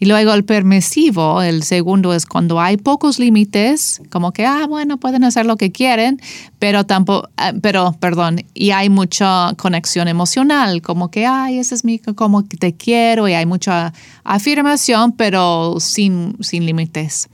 Y 0.00 0.06
luego 0.06 0.34
el 0.34 0.44
permisivo, 0.44 1.40
el 1.40 1.62
segundo 1.62 2.12
es 2.12 2.26
cuando 2.26 2.60
hay 2.60 2.76
pocos 2.76 3.20
límites, 3.20 4.02
como 4.10 4.32
que, 4.32 4.44
ah, 4.44 4.66
bueno, 4.68 4.98
pueden 4.98 5.22
hacer 5.22 5.46
lo 5.46 5.56
que 5.56 5.70
quieren, 5.70 6.20
pero 6.58 6.84
tampoco, 6.84 7.28
ah, 7.36 7.52
pero, 7.62 7.94
perdón, 8.00 8.44
y 8.52 8.72
hay 8.72 8.90
mucha 8.90 9.54
conexión 9.56 10.08
emocional, 10.08 10.82
como 10.82 11.12
que, 11.12 11.26
ay, 11.26 11.60
ese 11.60 11.76
es 11.76 11.84
mi, 11.84 12.00
como 12.00 12.44
te 12.44 12.74
quiero, 12.74 13.28
y 13.28 13.34
hay 13.34 13.46
mucha 13.46 13.92
afirmación, 14.24 15.12
pero 15.12 15.76
sin, 15.78 16.36
sin 16.40 16.66
límites. 16.66 17.28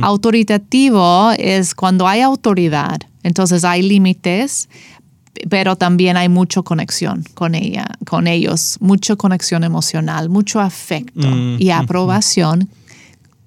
Autoritativo 0.00 1.32
es 1.36 1.74
cuando 1.74 2.08
hay 2.08 2.22
autoridad, 2.22 2.98
entonces 3.22 3.62
hay 3.62 3.82
límites, 3.82 4.70
pero 5.48 5.76
también 5.76 6.16
hay 6.16 6.28
mucha 6.28 6.62
conexión 6.62 7.24
con 7.34 7.54
ella, 7.54 7.86
con 8.06 8.26
ellos, 8.26 8.76
mucha 8.80 9.16
conexión 9.16 9.64
emocional, 9.64 10.28
mucho 10.28 10.60
afecto 10.60 11.28
mm, 11.28 11.56
y 11.58 11.70
aprobación 11.70 12.68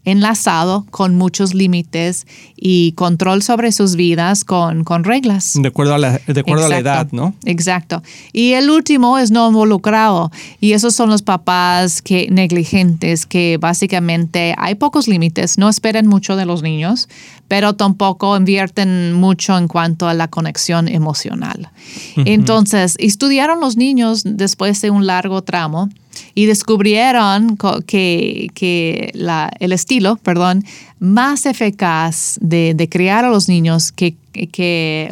enlazado 0.05 0.85
con 0.89 1.15
muchos 1.15 1.53
límites 1.53 2.25
y 2.55 2.93
control 2.93 3.43
sobre 3.43 3.71
sus 3.71 3.95
vidas 3.95 4.43
con, 4.43 4.83
con 4.83 5.03
reglas. 5.03 5.53
De 5.55 5.67
acuerdo, 5.67 5.93
a 5.93 5.97
la, 5.97 6.19
de 6.25 6.39
acuerdo 6.39 6.65
a 6.65 6.69
la 6.69 6.79
edad, 6.79 7.07
¿no? 7.11 7.33
Exacto. 7.45 8.01
Y 8.33 8.53
el 8.53 8.69
último 8.69 9.17
es 9.17 9.31
no 9.31 9.47
involucrado. 9.49 10.31
Y 10.59 10.73
esos 10.73 10.95
son 10.95 11.09
los 11.09 11.21
papás 11.21 12.01
que 12.01 12.27
negligentes, 12.31 13.25
que 13.25 13.57
básicamente 13.59 14.55
hay 14.57 14.75
pocos 14.75 15.07
límites, 15.07 15.57
no 15.57 15.69
esperan 15.69 16.07
mucho 16.07 16.35
de 16.35 16.45
los 16.45 16.63
niños, 16.63 17.09
pero 17.49 17.73
tampoco 17.73 18.37
invierten 18.37 19.11
mucho 19.13 19.57
en 19.57 19.67
cuanto 19.67 20.07
a 20.07 20.13
la 20.13 20.29
conexión 20.29 20.87
emocional. 20.87 21.69
Entonces, 22.15 22.95
estudiaron 22.99 23.59
los 23.59 23.75
niños 23.75 24.21
después 24.23 24.79
de 24.81 24.91
un 24.91 25.07
largo 25.07 25.41
tramo 25.41 25.89
y 26.35 26.45
descubrieron 26.45 27.57
que, 27.87 28.47
que 28.53 29.09
la, 29.15 29.51
el 29.59 29.71
estilo, 29.71 30.17
perdón, 30.17 30.63
más 30.99 31.45
eficaz 31.45 32.37
de, 32.41 32.73
de 32.75 32.89
criar 32.89 33.23
a 33.23 33.29
los 33.29 33.47
niños 33.47 33.91
que, 33.91 34.15
que 34.51 35.09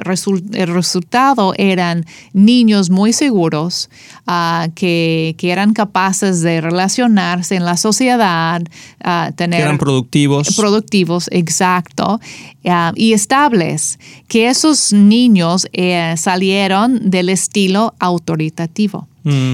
el 0.53 0.67
resultado 0.67 1.53
eran 1.57 2.05
niños 2.33 2.89
muy 2.89 3.13
seguros, 3.13 3.89
uh, 4.27 4.69
que, 4.75 5.35
que, 5.37 5.51
eran 5.51 5.73
capaces 5.73 6.41
de 6.41 6.61
relacionarse 6.61 7.55
en 7.55 7.63
la 7.63 7.77
sociedad, 7.77 8.61
uh, 9.05 9.31
tener... 9.33 9.59
Que 9.59 9.63
eran 9.63 9.77
productivos. 9.77 10.55
Productivos, 10.55 11.29
exacto, 11.31 12.19
uh, 12.65 12.69
y 12.95 13.13
estables, 13.13 13.97
que 14.27 14.49
esos 14.49 14.91
niños 14.91 15.67
eh, 15.71 16.15
salieron 16.17 17.09
del 17.09 17.29
estilo 17.29 17.93
autoritativo. 17.99 19.07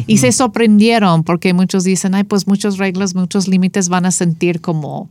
Y 0.05 0.17
se 0.19 0.31
sorprendieron 0.31 1.23
porque 1.23 1.51
muchos 1.51 1.83
dicen, 1.83 2.13
ay, 2.13 2.25
pues 2.25 2.45
muchos 2.45 2.77
reglas, 2.77 3.15
muchos 3.15 3.47
límites 3.47 3.89
van 3.89 4.05
a 4.05 4.11
sentir 4.11 4.61
como 4.61 5.09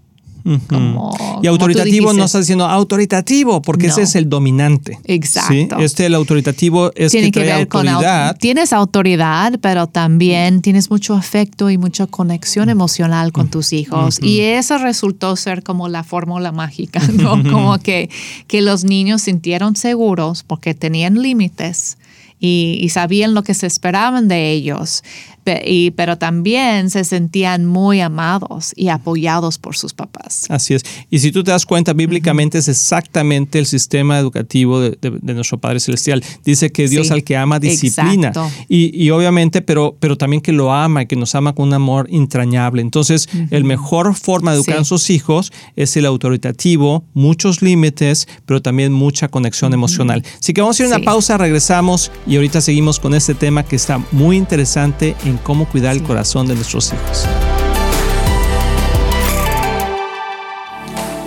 y 1.42 1.46
autoritativo 1.46 2.12
no 2.12 2.24
está 2.24 2.38
diciendo 2.38 2.66
autoritativo, 2.66 3.62
porque 3.62 3.86
ese 3.86 4.02
es 4.02 4.14
el 4.16 4.28
dominante. 4.28 4.98
Exacto. 5.04 5.78
Este, 5.78 6.06
el 6.06 6.14
autoritativo, 6.14 6.90
es 6.94 7.12
Tiene 7.12 7.30
que, 7.30 7.40
trae 7.40 7.62
autoridad. 7.62 8.36
tienes 8.38 8.72
autoridad, 8.72 9.58
pero 9.60 9.86
también 9.86 10.62
tienes 10.62 10.90
mucho 10.90 11.14
afecto 11.14 11.70
y 11.70 11.78
mucha 11.78 12.06
conexión 12.06 12.68
emocional 12.68 13.32
con 13.32 13.48
tus 13.48 13.72
hijos. 13.72 14.20
Y 14.22 14.40
eso 14.40 14.78
resultó 14.78 15.36
ser 15.36 15.62
como 15.62 15.88
la 15.88 16.04
fórmula 16.04 16.52
mágica, 16.52 17.00
¿no? 17.12 17.42
Como 17.52 17.78
que, 17.78 18.08
que 18.46 18.62
los 18.62 18.84
niños 18.84 19.22
sintieron 19.22 19.76
seguros 19.76 20.42
porque 20.42 20.74
tenían 20.74 21.20
límites. 21.20 21.98
Y, 22.40 22.78
y, 22.80 22.88
sabían 22.88 23.34
lo 23.34 23.44
que 23.44 23.54
se 23.54 23.68
esperaban 23.68 24.26
de 24.26 24.50
ellos 24.50 25.04
pero 25.44 26.18
también 26.18 26.90
se 26.90 27.04
sentían 27.04 27.66
muy 27.66 28.00
amados 28.00 28.72
y 28.76 28.88
apoyados 28.88 29.58
por 29.58 29.76
sus 29.76 29.92
papás. 29.92 30.46
Así 30.48 30.74
es. 30.74 30.82
Y 31.10 31.18
si 31.18 31.32
tú 31.32 31.42
te 31.42 31.50
das 31.50 31.66
cuenta, 31.66 31.92
bíblicamente 31.92 32.58
es 32.58 32.68
exactamente 32.68 33.58
el 33.58 33.66
sistema 33.66 34.18
educativo 34.18 34.80
de, 34.80 34.96
nuestro 35.22 35.58
Padre 35.58 35.80
Celestial. 35.80 36.22
Dice 36.44 36.70
que 36.70 36.88
Dios 36.88 37.10
al 37.10 37.24
que 37.24 37.36
ama 37.36 37.58
disciplina. 37.58 38.32
Y, 38.68 39.10
obviamente, 39.10 39.62
pero, 39.62 39.96
pero 39.98 40.16
también 40.16 40.40
que 40.42 40.52
lo 40.52 40.72
ama 40.72 41.02
y 41.02 41.06
que 41.06 41.16
nos 41.16 41.34
ama 41.34 41.54
con 41.54 41.68
un 41.68 41.74
amor 41.74 42.08
entrañable. 42.10 42.82
Entonces, 42.82 43.28
el 43.50 43.64
mejor 43.64 44.14
forma 44.14 44.52
de 44.52 44.58
educar 44.58 44.78
a 44.78 44.84
sus 44.84 45.10
hijos 45.10 45.52
es 45.76 45.96
el 45.96 46.06
autoritativo, 46.06 47.04
muchos 47.14 47.62
límites, 47.62 48.28
pero 48.46 48.62
también 48.62 48.92
mucha 48.92 49.28
conexión 49.28 49.72
emocional. 49.72 50.22
Así 50.38 50.52
que 50.52 50.60
vamos 50.60 50.78
a 50.78 50.82
ir 50.84 50.92
a 50.92 50.96
una 50.96 51.04
pausa, 51.04 51.38
regresamos 51.38 52.10
y 52.26 52.36
ahorita 52.36 52.60
seguimos 52.60 53.00
con 53.00 53.14
este 53.14 53.34
tema 53.34 53.62
que 53.62 53.76
está 53.76 53.98
muy 54.12 54.36
interesante 54.36 55.14
cómo 55.38 55.68
cuidar 55.68 55.94
el 55.94 56.02
corazón 56.02 56.46
de 56.46 56.54
nuestros 56.54 56.92
hijos. 56.92 57.26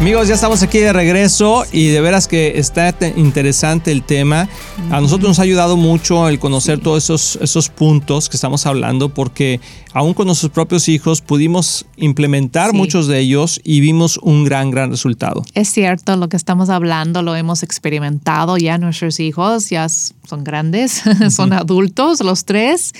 Amigos, 0.00 0.28
ya 0.28 0.34
estamos 0.34 0.62
aquí 0.62 0.78
de 0.78 0.94
regreso 0.94 1.66
y 1.72 1.88
de 1.88 2.00
veras 2.00 2.26
que 2.26 2.58
está 2.58 2.94
interesante 3.16 3.92
el 3.92 4.02
tema. 4.02 4.48
A 4.90 4.98
nosotros 4.98 5.28
nos 5.28 5.38
ha 5.40 5.42
ayudado 5.42 5.76
mucho 5.76 6.26
el 6.26 6.38
conocer 6.38 6.80
todos 6.80 7.04
esos, 7.04 7.38
esos 7.42 7.68
puntos 7.68 8.30
que 8.30 8.38
estamos 8.38 8.64
hablando 8.64 9.10
porque 9.10 9.60
aún 9.92 10.14
con 10.14 10.26
nuestros 10.26 10.52
propios 10.52 10.88
hijos 10.88 11.20
pudimos 11.20 11.84
implementar 11.96 12.72
muchos 12.72 13.08
de 13.08 13.18
ellos 13.18 13.60
y 13.62 13.80
vimos 13.80 14.18
un 14.22 14.44
gran, 14.44 14.70
gran 14.70 14.90
resultado. 14.90 15.42
Es 15.52 15.68
cierto, 15.68 16.16
lo 16.16 16.30
que 16.30 16.38
estamos 16.38 16.70
hablando 16.70 17.22
lo 17.22 17.36
hemos 17.36 17.62
experimentado 17.62 18.56
ya 18.56 18.78
nuestros 18.78 19.20
hijos, 19.20 19.68
ya 19.68 19.86
son 19.90 20.44
grandes, 20.44 21.02
son 21.28 21.52
adultos 21.52 22.20
los 22.20 22.46
tres 22.46 22.94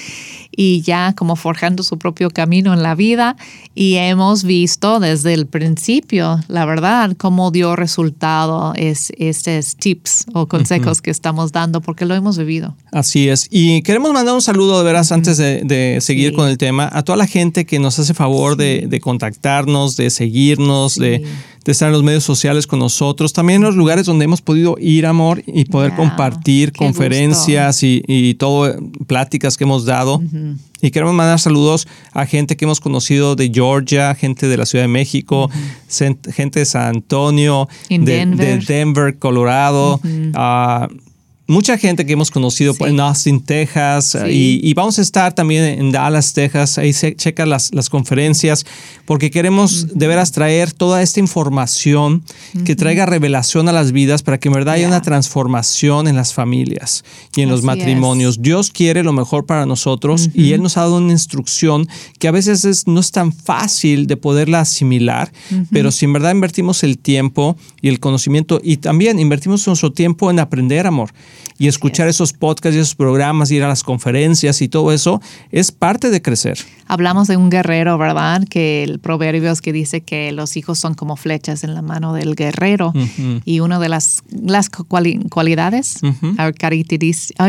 y 0.55 0.83
ya 0.83 1.15
como 1.15 1.37
forjando 1.37 1.83
su 1.83 1.97
propio 1.97 2.29
camino 2.31 2.75
en 2.75 2.83
la 2.83 2.95
vida 2.95 3.37
y 3.75 3.95
hemos 3.95 4.45
visto 4.45 5.01
desde 5.01 5.33
el 5.33 5.47
principio, 5.47 6.41
la 6.49 6.67
verdad, 6.67 6.90
cómo 7.17 7.51
dio 7.51 7.77
resultado 7.77 8.73
es, 8.77 9.13
estos 9.17 9.77
tips 9.77 10.27
o 10.33 10.47
consejos 10.47 11.01
que 11.03 11.11
estamos 11.11 11.53
dando 11.53 11.81
porque 11.81 12.05
lo 12.05 12.15
hemos 12.15 12.39
vivido. 12.39 12.77
Así 12.93 13.29
es. 13.29 13.47
Y 13.51 13.83
queremos 13.83 14.13
mandar 14.13 14.35
un 14.35 14.43
saludo 14.43 14.79
de 14.79 14.85
veras 14.85 15.13
antes 15.13 15.37
de, 15.39 15.99
seguir 16.01 16.33
con 16.33 16.49
el 16.49 16.59
tema 16.59 16.89
a 16.93 17.03
toda 17.03 17.17
la 17.17 17.27
gente 17.27 17.65
que 17.65 17.79
nos 17.79 17.99
hace 17.99 18.15
favor 18.15 18.57
de, 18.57 19.01
contactarnos, 19.03 19.97
de 19.97 20.11
seguirnos, 20.11 20.97
de, 20.97 21.23
estar 21.65 21.89
en 21.89 21.93
los 21.93 22.03
medios 22.03 22.25
sociales 22.25 22.67
con 22.67 22.79
nosotros, 22.79 23.33
también 23.33 23.61
en 23.61 23.67
los 23.67 23.77
lugares 23.77 24.07
donde 24.07 24.25
hemos 24.25 24.41
podido 24.41 24.77
ir, 24.81 25.07
amor, 25.07 25.43
y 25.47 25.65
poder 25.67 25.95
compartir 25.95 26.73
conferencias 26.73 27.83
y, 27.83 28.03
y, 28.07 28.35
todo, 28.35 28.75
pláticas 29.07 29.57
que 29.57 29.65
hemos 29.65 29.85
dado. 29.85 30.23
Y 30.83 30.91
queremos 30.91 31.15
mandar 31.15 31.39
saludos 31.39 31.87
a 32.13 32.25
gente 32.25 32.57
que 32.57 32.65
hemos 32.65 32.81
conocido 32.81 33.37
de 33.37 33.51
Georgia, 33.53 34.15
gente 34.15 34.49
de 34.49 34.57
la 34.57 34.65
Ciudad 34.65 34.85
de 34.85 34.89
México, 34.89 35.51
gente 35.89 36.61
de 36.61 36.67
San 36.67 36.97
Antonio, 36.97 37.69
de 37.89 38.61
Denver. 38.67 39.19
Colorado, 39.19 40.01
mucha 41.51 41.77
gente 41.77 42.07
que 42.07 42.13
hemos 42.13 42.31
conocido 42.31 42.75
en 42.81 43.01
Austin, 43.01 43.41
Texas, 43.41 44.17
y, 44.29 44.73
vamos 44.75 45.01
a 45.01 45.03
estar 45.03 45.35
también 45.35 45.65
en 45.65 45.91
Dallas, 45.91 46.33
Texas, 46.33 46.79
ahí 46.79 46.93
se 46.93 47.17
checa 47.17 47.45
las, 47.45 47.75
las 47.75 47.91
conferencias, 47.91 48.65
porque 49.05 49.33
queremos 49.33 49.99
de 49.99 50.07
veras 50.07 50.31
traer 50.31 50.73
toda 50.73 51.03
esta 51.03 51.19
información 51.19 52.23
que 52.65 52.77
traiga 52.77 53.05
revelación 53.05 53.69
a 53.69 53.73
las 53.73 53.91
vidas 53.91 54.23
para 54.23 54.39
que 54.39 54.49
en 54.49 54.55
verdad 54.55 54.75
haya 54.75 54.87
una 54.87 55.03
transformación 55.03 56.07
en 56.07 56.15
las 56.15 56.33
familias 56.33 57.05
y 57.35 57.43
en 57.43 57.49
los 57.49 57.65
matrimonios. 57.65 58.41
Dios 58.41 58.71
quiere 58.71 59.03
lo 59.03 59.13
mejor 59.13 59.45
para 59.45 59.67
nosotros 59.67 60.31
y 60.33 60.53
Él 60.53 60.63
nos 60.63 60.77
ha 60.77 60.83
dado 60.83 60.99
una 60.99 61.13
instrucción 61.13 61.89
que 62.21 62.29
a 62.29 62.31
veces 62.31 62.87
no 62.87 63.01
es 63.01 63.11
tan 63.11 63.33
fácil 63.33 64.07
de 64.07 64.17
poderla 64.17 64.61
asimilar, 64.61 65.33
pero 65.73 65.91
si 65.91 66.05
en 66.05 66.13
verdad 66.13 66.31
invertimos 66.31 66.85
el 66.85 66.99
tiempo 66.99 67.57
y 67.83 67.89
el 67.89 67.99
conocimiento 67.99 68.61
y 68.63 68.77
también 68.77 69.19
invertimos 69.19 69.67
nuestro 69.67 69.93
tiempo 69.93 70.31
en 70.31 70.39
aprender, 70.39 70.87
amor 70.87 71.11
y 71.59 71.69
escuchar 71.69 72.09
esos 72.09 72.33
podcasts 72.33 72.77
y 72.77 72.81
esos 72.81 72.95
programas, 72.95 73.51
ir 73.51 73.63
a 73.63 73.69
las 73.69 73.83
conferencias 73.83 74.63
y 74.63 74.69
todo 74.69 74.93
eso, 74.93 75.21
es 75.51 75.73
parte 75.73 76.11
de 76.11 76.23
crecer. 76.23 76.59
Hablamos 76.87 77.29
de 77.29 77.37
un 77.37 77.51
guerrero, 77.51 77.99
¿verdad? 77.99 78.45
Que 78.49 78.83
el 78.83 78.99
proverbio 78.99 79.51
es 79.51 79.61
que 79.61 79.73
dice 79.73 80.01
que 80.01 80.33
los 80.33 80.57
hijos 80.57 80.79
son 80.79 80.95
como 80.95 81.17
flechas 81.17 81.65
en 81.65 81.75
la 81.75 81.83
mano 81.83 82.15
del 82.15 82.35
guerrero. 82.35 82.93
Y 83.45 83.61
una 83.61 83.79
de 83.79 83.89
las, 83.89 84.23
las 84.31 84.71
cualidades, 84.71 86.01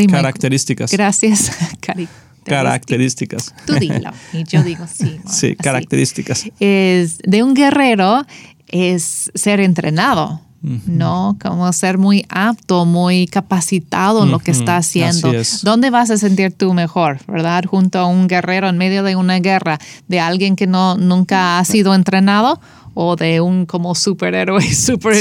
características. 0.10 0.92
gracias. 0.92 1.52
características. 2.46 3.54
Tú 3.66 3.74
dilo. 3.76 4.12
Y 4.34 4.44
yo 4.44 4.64
digo 4.66 4.86
sí. 4.92 5.20
Sí, 5.28 5.56
características. 5.56 6.46
Es 6.60 7.20
de 7.20 7.44
un 7.44 7.54
guerrero 7.54 8.26
es 8.68 9.32
ser 9.36 9.60
entrenado 9.60 10.42
¿no? 10.62 11.38
Como 11.42 11.72
ser 11.74 11.98
muy 11.98 12.26
apto, 12.30 12.86
muy 12.86 13.28
capacitado 13.28 14.24
en 14.24 14.32
lo 14.32 14.40
que 14.40 14.52
está 14.52 14.78
haciendo. 14.78 15.32
¿Dónde 15.64 15.90
vas 15.90 16.12
a 16.12 16.18
sentir 16.18 16.52
tú 16.52 16.74
mejor, 16.74 17.20
verdad? 17.28 17.64
Junto 17.68 18.00
a 18.00 18.06
un 18.06 18.28
guerrero 18.28 18.70
en 18.70 18.78
medio 18.78 19.04
de 19.04 19.16
una 19.16 19.40
guerra, 19.40 19.80
de 20.08 20.20
alguien 20.20 20.56
que 20.56 20.68
no 20.68 20.98
nunca 20.98 21.60
ha 21.60 21.66
sido 21.66 21.96
entrenado 21.96 22.60
o 22.94 23.16
de 23.16 23.42
un 23.42 23.66
como 23.66 23.96
superhéroe 23.96 24.62
super, 24.74 25.16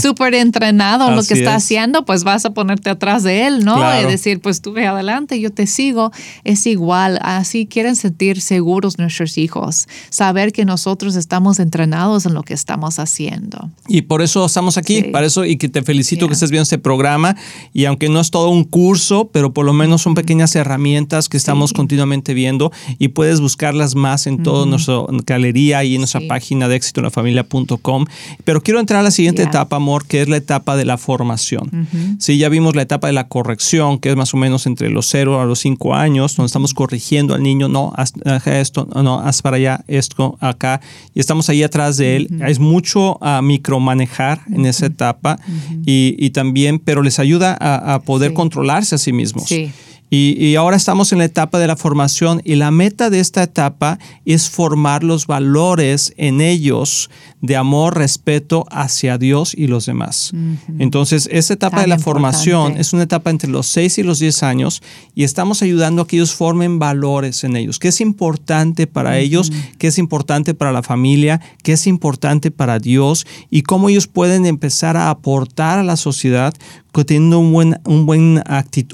super 0.00 0.34
entrenado 0.34 1.08
en 1.08 1.16
lo 1.16 1.22
que 1.22 1.34
está 1.34 1.54
haciendo, 1.56 2.04
pues 2.04 2.24
vas 2.24 2.44
a 2.44 2.50
ponerte 2.50 2.90
atrás 2.90 3.22
de 3.22 3.46
él, 3.46 3.64
¿no? 3.64 3.78
Y 4.00 4.04
decir, 4.04 4.40
pues 4.40 4.60
tú 4.60 4.72
ve 4.72 4.86
adelante, 4.86 5.40
yo 5.40 5.50
te 5.52 5.66
sigo. 5.66 6.12
Es 6.44 6.66
igual, 6.66 7.18
así 7.22 7.66
quieren 7.66 7.96
sentir 7.96 8.40
seguros 8.40 8.98
nuestros 8.98 9.38
hijos, 9.38 9.86
saber 10.10 10.52
que 10.52 10.64
nosotros 10.64 11.16
estamos 11.16 11.58
entrenados 11.58 12.26
en 12.26 12.34
lo 12.34 12.42
que 12.42 12.54
estamos 12.54 12.98
haciendo. 12.98 13.70
Y 13.88 14.02
por 14.02 14.22
eso 14.22 14.46
estamos 14.46 14.78
aquí, 14.78 15.02
para 15.04 15.26
eso, 15.26 15.44
y 15.44 15.56
que 15.56 15.68
te 15.68 15.82
felicito 15.82 16.26
que 16.26 16.34
estés 16.34 16.50
viendo 16.50 16.62
este 16.62 16.78
programa. 16.78 17.36
Y 17.72 17.84
aunque 17.84 18.08
no 18.08 18.20
es 18.20 18.30
todo 18.30 18.48
un 18.50 18.64
curso, 18.64 19.30
pero 19.32 19.52
por 19.52 19.66
lo 19.66 19.72
menos 19.72 20.02
son 20.02 20.14
pequeñas 20.14 20.54
herramientas 20.56 21.28
que 21.28 21.36
estamos 21.36 21.72
continuamente 21.72 22.34
viendo 22.34 22.72
y 22.98 23.08
puedes 23.08 23.40
buscarlas 23.40 23.94
más 23.94 24.26
en 24.26 24.42
toda 24.42 24.66
nuestra 24.66 25.00
galería 25.26 25.84
y 25.84 25.94
en 25.94 26.00
nuestra 26.00 26.20
página 26.28 26.68
de 26.68 26.76
éxito 26.76 26.93
familia.com. 27.10 28.06
Pero 28.44 28.62
quiero 28.62 28.80
entrar 28.80 29.00
a 29.00 29.02
la 29.02 29.10
siguiente 29.10 29.42
etapa, 29.42 29.76
amor, 29.76 30.06
que 30.06 30.22
es 30.22 30.28
la 30.28 30.36
etapa 30.36 30.76
de 30.76 30.84
la 30.84 30.98
formación. 30.98 31.88
Sí, 32.18 32.38
ya 32.38 32.48
vimos 32.48 32.74
la 32.76 32.82
etapa 32.82 33.06
de 33.06 33.12
la 33.12 33.28
corrección, 33.28 33.98
que 33.98 34.10
es 34.10 34.16
más 34.16 34.34
o 34.34 34.36
menos 34.36 34.66
entre 34.66 34.90
los 34.90 35.06
0 35.08 35.40
a 35.40 35.44
los 35.44 35.60
5 35.60 35.94
años, 35.94 36.36
donde 36.36 36.46
estamos 36.46 36.74
corrigiendo 36.74 37.34
al 37.34 37.42
niño, 37.42 37.68
no, 37.68 37.92
haz 37.96 38.12
esto, 38.46 38.88
no, 38.94 39.20
haz 39.20 39.42
para 39.42 39.56
allá, 39.56 39.84
esto, 39.88 40.36
acá, 40.40 40.80
y 41.14 41.20
estamos 41.20 41.48
ahí 41.48 41.62
atrás 41.62 41.96
de 41.96 42.16
él. 42.16 42.28
Es 42.46 42.58
mucho 42.58 43.22
a 43.22 43.42
micromanejar 43.42 44.40
en 44.52 44.66
esa 44.66 44.86
etapa 44.86 45.38
y, 45.84 46.30
también, 46.30 46.78
pero 46.78 47.02
les 47.02 47.18
ayuda 47.18 47.56
a, 47.60 48.00
poder 48.00 48.34
controlarse 48.34 48.94
a 48.94 48.98
sí 48.98 49.12
mismos. 49.12 49.48
Sí. 49.48 49.72
Y, 50.16 50.54
ahora 50.54 50.76
estamos 50.76 51.12
en 51.12 51.18
la 51.18 51.24
etapa 51.24 51.58
de 51.58 51.66
la 51.66 51.76
formación 51.76 52.40
y 52.44 52.54
la 52.54 52.70
meta 52.70 53.10
de 53.10 53.18
esta 53.18 53.42
etapa 53.42 53.98
es 54.24 54.48
formar 54.48 55.02
los 55.02 55.26
valores 55.26 56.14
en 56.16 56.40
ellos 56.40 57.10
de 57.46 57.56
amor, 57.56 57.98
respeto 57.98 58.64
hacia 58.70 59.18
Dios 59.18 59.54
y 59.54 59.66
los 59.66 59.84
demás. 59.84 60.32
Entonces, 60.78 61.28
esta 61.30 61.52
etapa 61.52 61.82
de 61.82 61.86
la 61.86 61.98
formación 61.98 62.78
es 62.78 62.94
una 62.94 63.02
etapa 63.02 63.28
entre 63.28 63.50
los 63.50 63.66
6 63.66 63.98
y 63.98 64.02
los 64.02 64.18
10 64.18 64.42
años 64.42 64.82
y 65.14 65.24
estamos 65.24 65.62
ayudando 65.62 66.02
a 66.02 66.06
que 66.06 66.16
ellos 66.16 66.34
formen 66.34 66.78
valores 66.78 67.44
en 67.44 67.56
ellos. 67.56 67.78
¿Qué 67.78 67.88
es 67.88 68.00
importante 68.00 68.86
para 68.86 69.18
ellos? 69.18 69.52
¿Qué 69.76 69.88
es 69.88 69.98
importante 69.98 70.54
para 70.54 70.72
la 70.72 70.82
familia? 70.82 71.40
¿Qué 71.62 71.72
es 71.72 71.86
importante 71.86 72.50
para 72.50 72.78
Dios? 72.78 73.26
Y 73.50 73.62
cómo 73.62 73.90
ellos 73.90 74.06
pueden 74.06 74.46
empezar 74.46 74.96
a 74.96 75.10
aportar 75.10 75.78
a 75.78 75.82
la 75.82 75.96
sociedad 75.96 76.54
teniendo 77.02 77.40
un 77.40 77.52
buen, 77.52 77.80
un 77.84 78.06
buen 78.06 78.44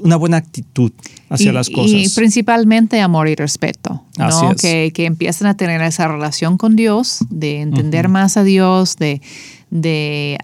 una 0.01 0.15
buena 0.15 0.37
actitud 0.37 0.91
hacia 1.29 1.53
las 1.53 1.69
cosas. 1.69 1.91
Y 1.91 2.09
principalmente 2.09 2.99
amor 2.99 3.27
y 3.27 3.35
respeto, 3.35 4.03
¿no? 4.27 4.55
Que, 4.55 4.91
que, 4.93 5.05
empiecen 5.05 5.47
a 5.47 5.55
tener 5.55 5.81
esa 5.81 6.07
relación 6.07 6.57
con 6.57 6.75
Dios, 6.75 7.19
de 7.29 7.61
entender 7.61 8.07
más 8.07 8.37
a 8.37 8.43
Dios, 8.43 8.95
de, 8.97 9.21
de 9.69 10.37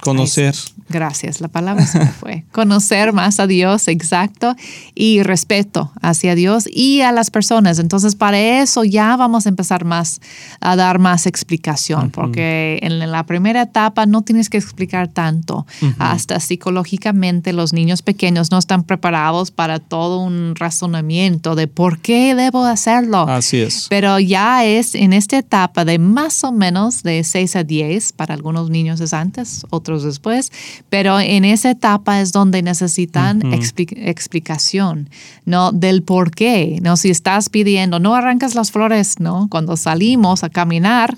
conocer. 0.00 0.54
Gracias, 0.88 1.40
la 1.40 1.48
palabra 1.48 1.86
se 1.86 1.98
me 1.98 2.06
fue. 2.20 2.44
conocer 2.52 3.12
más 3.12 3.40
a 3.40 3.46
Dios, 3.46 3.88
exacto, 3.88 4.54
y 4.94 5.22
respeto 5.22 5.92
hacia 6.02 6.34
Dios 6.34 6.68
y 6.70 7.02
a 7.02 7.12
las 7.12 7.30
personas. 7.30 7.78
Entonces, 7.78 8.14
para 8.14 8.38
eso 8.38 8.84
ya 8.84 9.16
vamos 9.16 9.46
a 9.46 9.48
empezar 9.48 9.84
más 9.84 10.20
a 10.60 10.76
dar 10.76 10.98
más 10.98 11.26
explicación, 11.26 12.10
porque 12.10 12.78
en 12.82 12.98
la 13.10 13.24
primera 13.26 13.62
etapa 13.62 14.06
no 14.06 14.22
tienes 14.22 14.50
que 14.50 14.58
explicar 14.58 15.08
tanto. 15.08 15.66
Hasta 15.98 16.40
psicológicamente 16.40 17.52
los 17.52 17.72
niños 17.72 18.02
pequeños 18.02 18.50
no 18.50 18.58
están 18.58 18.84
preparados 18.84 19.50
para 19.50 19.78
todo 19.78 20.20
un 20.20 20.54
razonamiento 20.56 21.54
de 21.54 21.68
por 21.68 21.98
qué 22.00 22.34
debo 22.34 22.64
hacerlo. 22.64 23.28
Así 23.28 23.58
es. 23.58 23.86
Pero 23.88 24.18
ya 24.18 24.64
es 24.64 24.94
en 24.94 25.12
esta 25.12 25.38
etapa 25.38 25.84
de 25.84 25.98
más 25.98 26.44
o 26.44 26.52
menos 26.52 27.02
de 27.02 27.24
6 27.24 27.56
a 27.56 27.64
10 27.64 28.12
para 28.12 28.34
algunos 28.34 28.70
niños 28.70 29.00
es 29.00 29.12
antes, 29.12 29.66
otros 29.70 30.02
después, 30.02 30.52
pero 30.88 31.20
en 31.20 31.44
esa 31.44 31.70
etapa 31.70 32.20
es 32.20 32.32
donde 32.32 32.62
necesitan 32.62 33.42
explicación, 33.52 35.10
¿no? 35.44 35.72
Del 35.72 36.02
por 36.02 36.30
qué, 36.30 36.78
¿no? 36.82 36.96
Si 36.96 37.10
estás 37.10 37.48
pidiendo, 37.48 37.98
no 37.98 38.14
arrancas 38.14 38.54
las 38.54 38.70
flores, 38.70 39.20
¿no? 39.20 39.48
Cuando 39.50 39.76
salimos 39.76 40.44
a 40.44 40.48
caminar, 40.48 41.16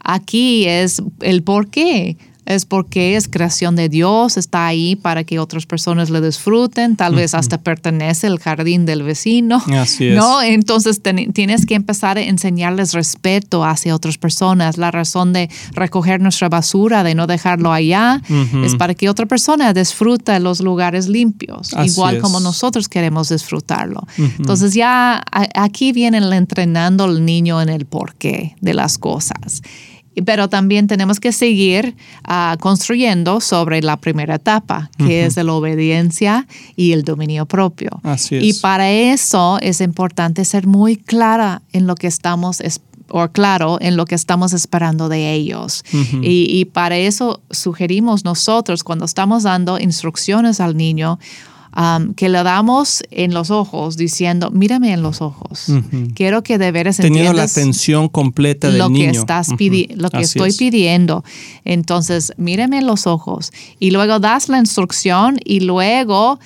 aquí 0.00 0.66
es 0.66 1.02
el 1.20 1.42
por 1.42 1.68
qué 1.68 2.16
es 2.46 2.64
porque 2.66 3.16
es 3.16 3.28
creación 3.28 3.76
de 3.76 3.88
Dios, 3.88 4.36
está 4.36 4.66
ahí 4.66 4.96
para 4.96 5.24
que 5.24 5.38
otras 5.38 5.66
personas 5.66 6.10
le 6.10 6.20
disfruten, 6.20 6.96
tal 6.96 7.14
vez 7.14 7.34
hasta 7.34 7.58
pertenece 7.58 8.26
al 8.26 8.38
jardín 8.38 8.86
del 8.86 9.02
vecino. 9.02 9.62
Así 9.72 10.08
es. 10.08 10.16
¿no? 10.16 10.42
Entonces 10.42 11.00
tienes 11.32 11.66
que 11.66 11.74
empezar 11.74 12.18
a 12.18 12.22
enseñarles 12.22 12.92
respeto 12.92 13.64
hacia 13.64 13.94
otras 13.94 14.18
personas. 14.18 14.76
La 14.76 14.90
razón 14.90 15.32
de 15.32 15.48
recoger 15.72 16.20
nuestra 16.20 16.48
basura, 16.48 17.02
de 17.02 17.14
no 17.14 17.26
dejarlo 17.26 17.72
allá, 17.72 18.20
es 18.62 18.74
para 18.76 18.94
que 18.94 19.08
otra 19.08 19.26
persona 19.26 19.72
disfrute 19.72 20.38
los 20.40 20.60
lugares 20.60 21.08
limpios, 21.08 21.70
igual 21.84 22.20
como 22.20 22.40
nosotros 22.40 22.88
queremos 22.88 23.28
disfrutarlo. 23.30 24.06
Entonces 24.18 24.74
ya 24.74 25.22
aquí 25.54 25.92
viene 25.92 26.18
el 26.18 26.32
entrenando 26.32 27.04
al 27.04 27.24
niño 27.24 27.62
en 27.62 27.68
el 27.68 27.86
porqué 27.86 28.56
de 28.60 28.74
las 28.74 28.98
cosas 28.98 29.62
pero 30.22 30.48
también 30.48 30.86
tenemos 30.86 31.20
que 31.20 31.32
seguir 31.32 31.96
ah, 32.24 32.56
construyendo 32.60 33.40
sobre 33.40 33.82
la 33.82 33.96
primera 33.96 34.36
etapa, 34.36 34.90
que 34.98 35.26
es 35.26 35.36
la 35.36 35.52
obediencia 35.52 36.46
y 36.76 36.92
el 36.92 37.02
dominio 37.02 37.46
propio. 37.46 38.00
Así 38.02 38.36
es. 38.36 38.44
Y 38.44 38.52
para 38.60 38.90
eso 38.90 39.58
es 39.60 39.80
importante 39.80 40.44
ser 40.44 40.66
muy 40.66 40.96
clara 40.96 41.62
en 41.72 41.86
lo 41.86 41.94
que 41.94 42.06
estamos 42.06 42.62
o 43.08 43.28
claro 43.28 43.78
en 43.80 43.96
lo 43.96 44.06
que 44.06 44.14
estamos 44.14 44.52
esperando 44.52 45.08
de 45.08 45.32
ellos. 45.32 45.84
y, 45.92 46.46
y 46.48 46.64
para 46.64 46.96
eso 46.96 47.40
sugerimos 47.50 48.24
nosotros, 48.24 48.82
cuando 48.82 49.04
estamos 49.04 49.42
dando 49.42 49.78
instrucciones 49.78 50.60
al 50.60 50.76
niño, 50.76 51.18
que 52.14 52.28
le 52.28 52.42
damos 52.42 53.02
en 53.10 53.34
los 53.34 53.50
ojos 53.50 53.96
diciendo, 53.96 54.50
mírame 54.50 54.92
en 54.92 55.02
los 55.02 55.20
ojos. 55.20 55.66
Quiero 56.14 56.42
que 56.42 56.58
de 56.58 56.70
veras 56.72 56.98
Teniendo 56.98 57.32
la 57.32 57.44
atención 57.44 58.08
completa 58.08 58.68
del 58.68 58.78
lo 58.78 58.88
niño. 58.88 59.10
Que 59.10 59.18
estás 59.18 59.48
lo 59.50 60.10
que 60.10 60.20
estoy 60.20 60.52
pidiendo. 60.52 61.24
Entonces, 61.64 62.32
mírame 62.36 62.78
en 62.78 62.86
los 62.86 63.06
ojos. 63.06 63.52
Y 63.78 63.90
luego 63.90 64.20
das 64.20 64.48
la 64.48 64.58
instrucción 64.58 65.38
y 65.44 65.60
luego 65.60 66.38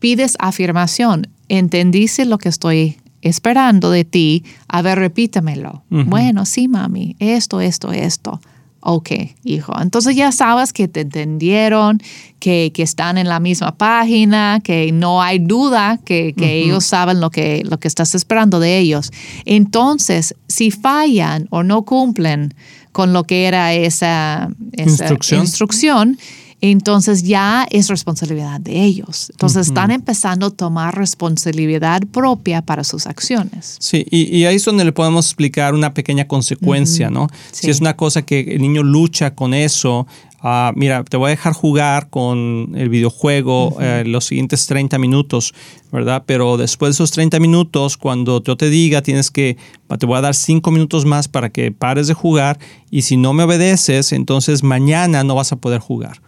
pides 0.00 0.36
afirmación. 0.38 1.28
¿Entendiste 1.48 2.24
lo 2.24 2.38
que 2.38 2.48
estoy 2.48 2.98
esperando 3.20 3.90
de 3.90 4.04
ti? 4.04 4.44
A 4.68 4.82
ver, 4.82 4.98
repítamelo. 4.98 5.84
Bueno, 5.90 6.44
sí, 6.44 6.66
mami, 6.66 7.14
esto, 7.20 7.60
esto, 7.60 7.92
esto. 7.92 8.40
Ok, 8.84 9.10
hijo. 9.44 9.72
Entonces 9.80 10.16
ya 10.16 10.32
sabes 10.32 10.72
que 10.72 10.88
te 10.88 11.02
entendieron, 11.02 12.02
que, 12.40 12.72
están 12.76 13.16
en 13.16 13.28
la 13.28 13.38
misma 13.38 13.76
página, 13.76 14.60
que 14.62 14.90
no 14.90 15.22
hay 15.22 15.38
duda 15.38 16.00
que, 16.04 16.34
ellos 16.36 16.84
saben 16.84 17.20
lo 17.20 17.30
que, 17.30 17.62
lo 17.64 17.78
que 17.78 17.86
estás 17.86 18.16
esperando 18.16 18.58
de 18.58 18.78
ellos. 18.78 19.12
Entonces, 19.44 20.34
si 20.48 20.72
fallan 20.72 21.46
o 21.50 21.62
no 21.62 21.84
cumplen 21.84 22.54
con 22.90 23.12
lo 23.12 23.22
que 23.22 23.46
era 23.46 23.72
esa, 23.72 24.50
instrucción 24.76 26.18
entonces 26.62 27.24
ya 27.24 27.66
es 27.70 27.88
responsabilidad 27.88 28.60
de 28.60 28.84
ellos. 28.84 29.30
Entonces 29.30 29.66
están 29.66 29.90
empezando 29.90 30.46
a 30.46 30.50
tomar 30.50 30.96
responsabilidad 30.96 32.02
propia 32.12 32.62
para 32.62 32.84
sus 32.84 33.06
acciones. 33.08 33.76
Sí, 33.80 34.06
y, 34.08 34.44
ahí 34.44 34.54
es 34.54 34.64
donde 34.64 34.84
le 34.84 34.92
podemos 34.92 35.26
explicar 35.26 35.74
una 35.74 35.92
pequeña 35.92 36.28
consecuencia, 36.28 37.10
¿no? 37.10 37.26
Si 37.50 37.68
es 37.68 37.80
una 37.80 37.96
cosa 37.96 38.22
que 38.22 38.40
el 38.40 38.62
niño 38.62 38.84
lucha 38.84 39.34
con 39.34 39.54
eso, 39.54 40.06
ah, 40.40 40.72
mira, 40.76 41.02
te 41.02 41.16
voy 41.16 41.28
a 41.28 41.30
dejar 41.30 41.52
jugar 41.52 42.08
con 42.10 42.70
el 42.76 42.88
videojuego 42.88 43.76
eh, 43.80 44.04
los 44.06 44.26
siguientes 44.26 44.64
30 44.68 45.00
minutos, 45.00 45.54
¿verdad? 45.90 46.22
Pero 46.26 46.58
después 46.58 46.90
de 46.90 46.92
esos 46.92 47.10
30 47.10 47.40
minutos, 47.40 47.96
cuando 47.96 48.40
yo 48.40 48.56
te 48.56 48.70
diga, 48.70 49.02
tienes 49.02 49.32
que, 49.32 49.56
te 49.98 50.06
voy 50.06 50.16
a 50.16 50.20
dar 50.20 50.36
5 50.36 50.70
minutos 50.70 51.06
más 51.06 51.26
para 51.26 51.50
que 51.50 51.72
pares 51.72 52.06
de 52.06 52.14
jugar 52.14 52.60
y 52.88 53.02
si 53.02 53.16
no 53.16 53.32
me 53.32 53.42
obedeces, 53.42 54.12
entonces 54.12 54.62
mañana 54.62 55.24
no 55.24 55.34
vas 55.34 55.50
a 55.50 55.56
poder 55.56 55.80
jugar. 55.80 56.20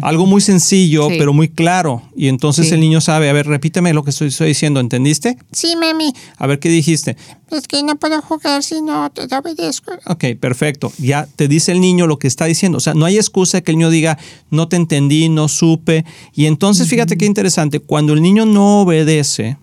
Algo 0.00 0.24
muy 0.24 0.40
sencillo, 0.40 1.08
pero 1.08 1.34
muy 1.34 1.50
claro. 1.50 2.02
Y 2.16 2.28
entonces 2.28 2.72
el 2.72 2.80
niño 2.80 3.02
sabe, 3.02 3.28
a 3.28 3.32
ver, 3.34 3.46
repíteme 3.46 3.92
lo 3.92 4.04
que 4.04 4.10
estoy, 4.10 4.30
diciendo, 4.46 4.80
¿entendiste? 4.80 5.36
Sí, 5.52 5.74
mami. 5.76 6.14
A 6.38 6.46
ver, 6.46 6.58
¿qué 6.58 6.70
dijiste? 6.70 7.16
Es 7.50 7.68
que 7.68 7.82
no 7.82 7.96
puedo 7.96 8.22
jugar 8.22 8.62
si 8.62 8.80
no 8.80 9.10
te 9.10 9.22
obedezco. 9.36 9.92
Ok, 10.06 10.24
perfecto. 10.40 10.92
Ya 10.98 11.28
te 11.36 11.46
dice 11.46 11.72
el 11.72 11.80
niño 11.80 12.06
lo 12.06 12.18
que 12.18 12.26
está 12.26 12.46
diciendo. 12.46 12.78
O 12.78 12.80
sea, 12.80 12.94
no 12.94 13.04
hay 13.04 13.16
excusa 13.16 13.60
que 13.60 13.72
el 13.72 13.78
niño 13.78 13.90
diga, 13.90 14.18
no 14.50 14.66
te 14.68 14.76
entendí, 14.76 15.28
no 15.28 15.48
supe. 15.48 16.06
Y 16.34 16.46
entonces, 16.46 16.88
fíjate 16.88 17.18
qué 17.18 17.26
interesante, 17.26 17.80
cuando 17.80 18.14
el 18.14 18.22
niño 18.22 18.46
no 18.46 18.80
obedece, 18.80 19.58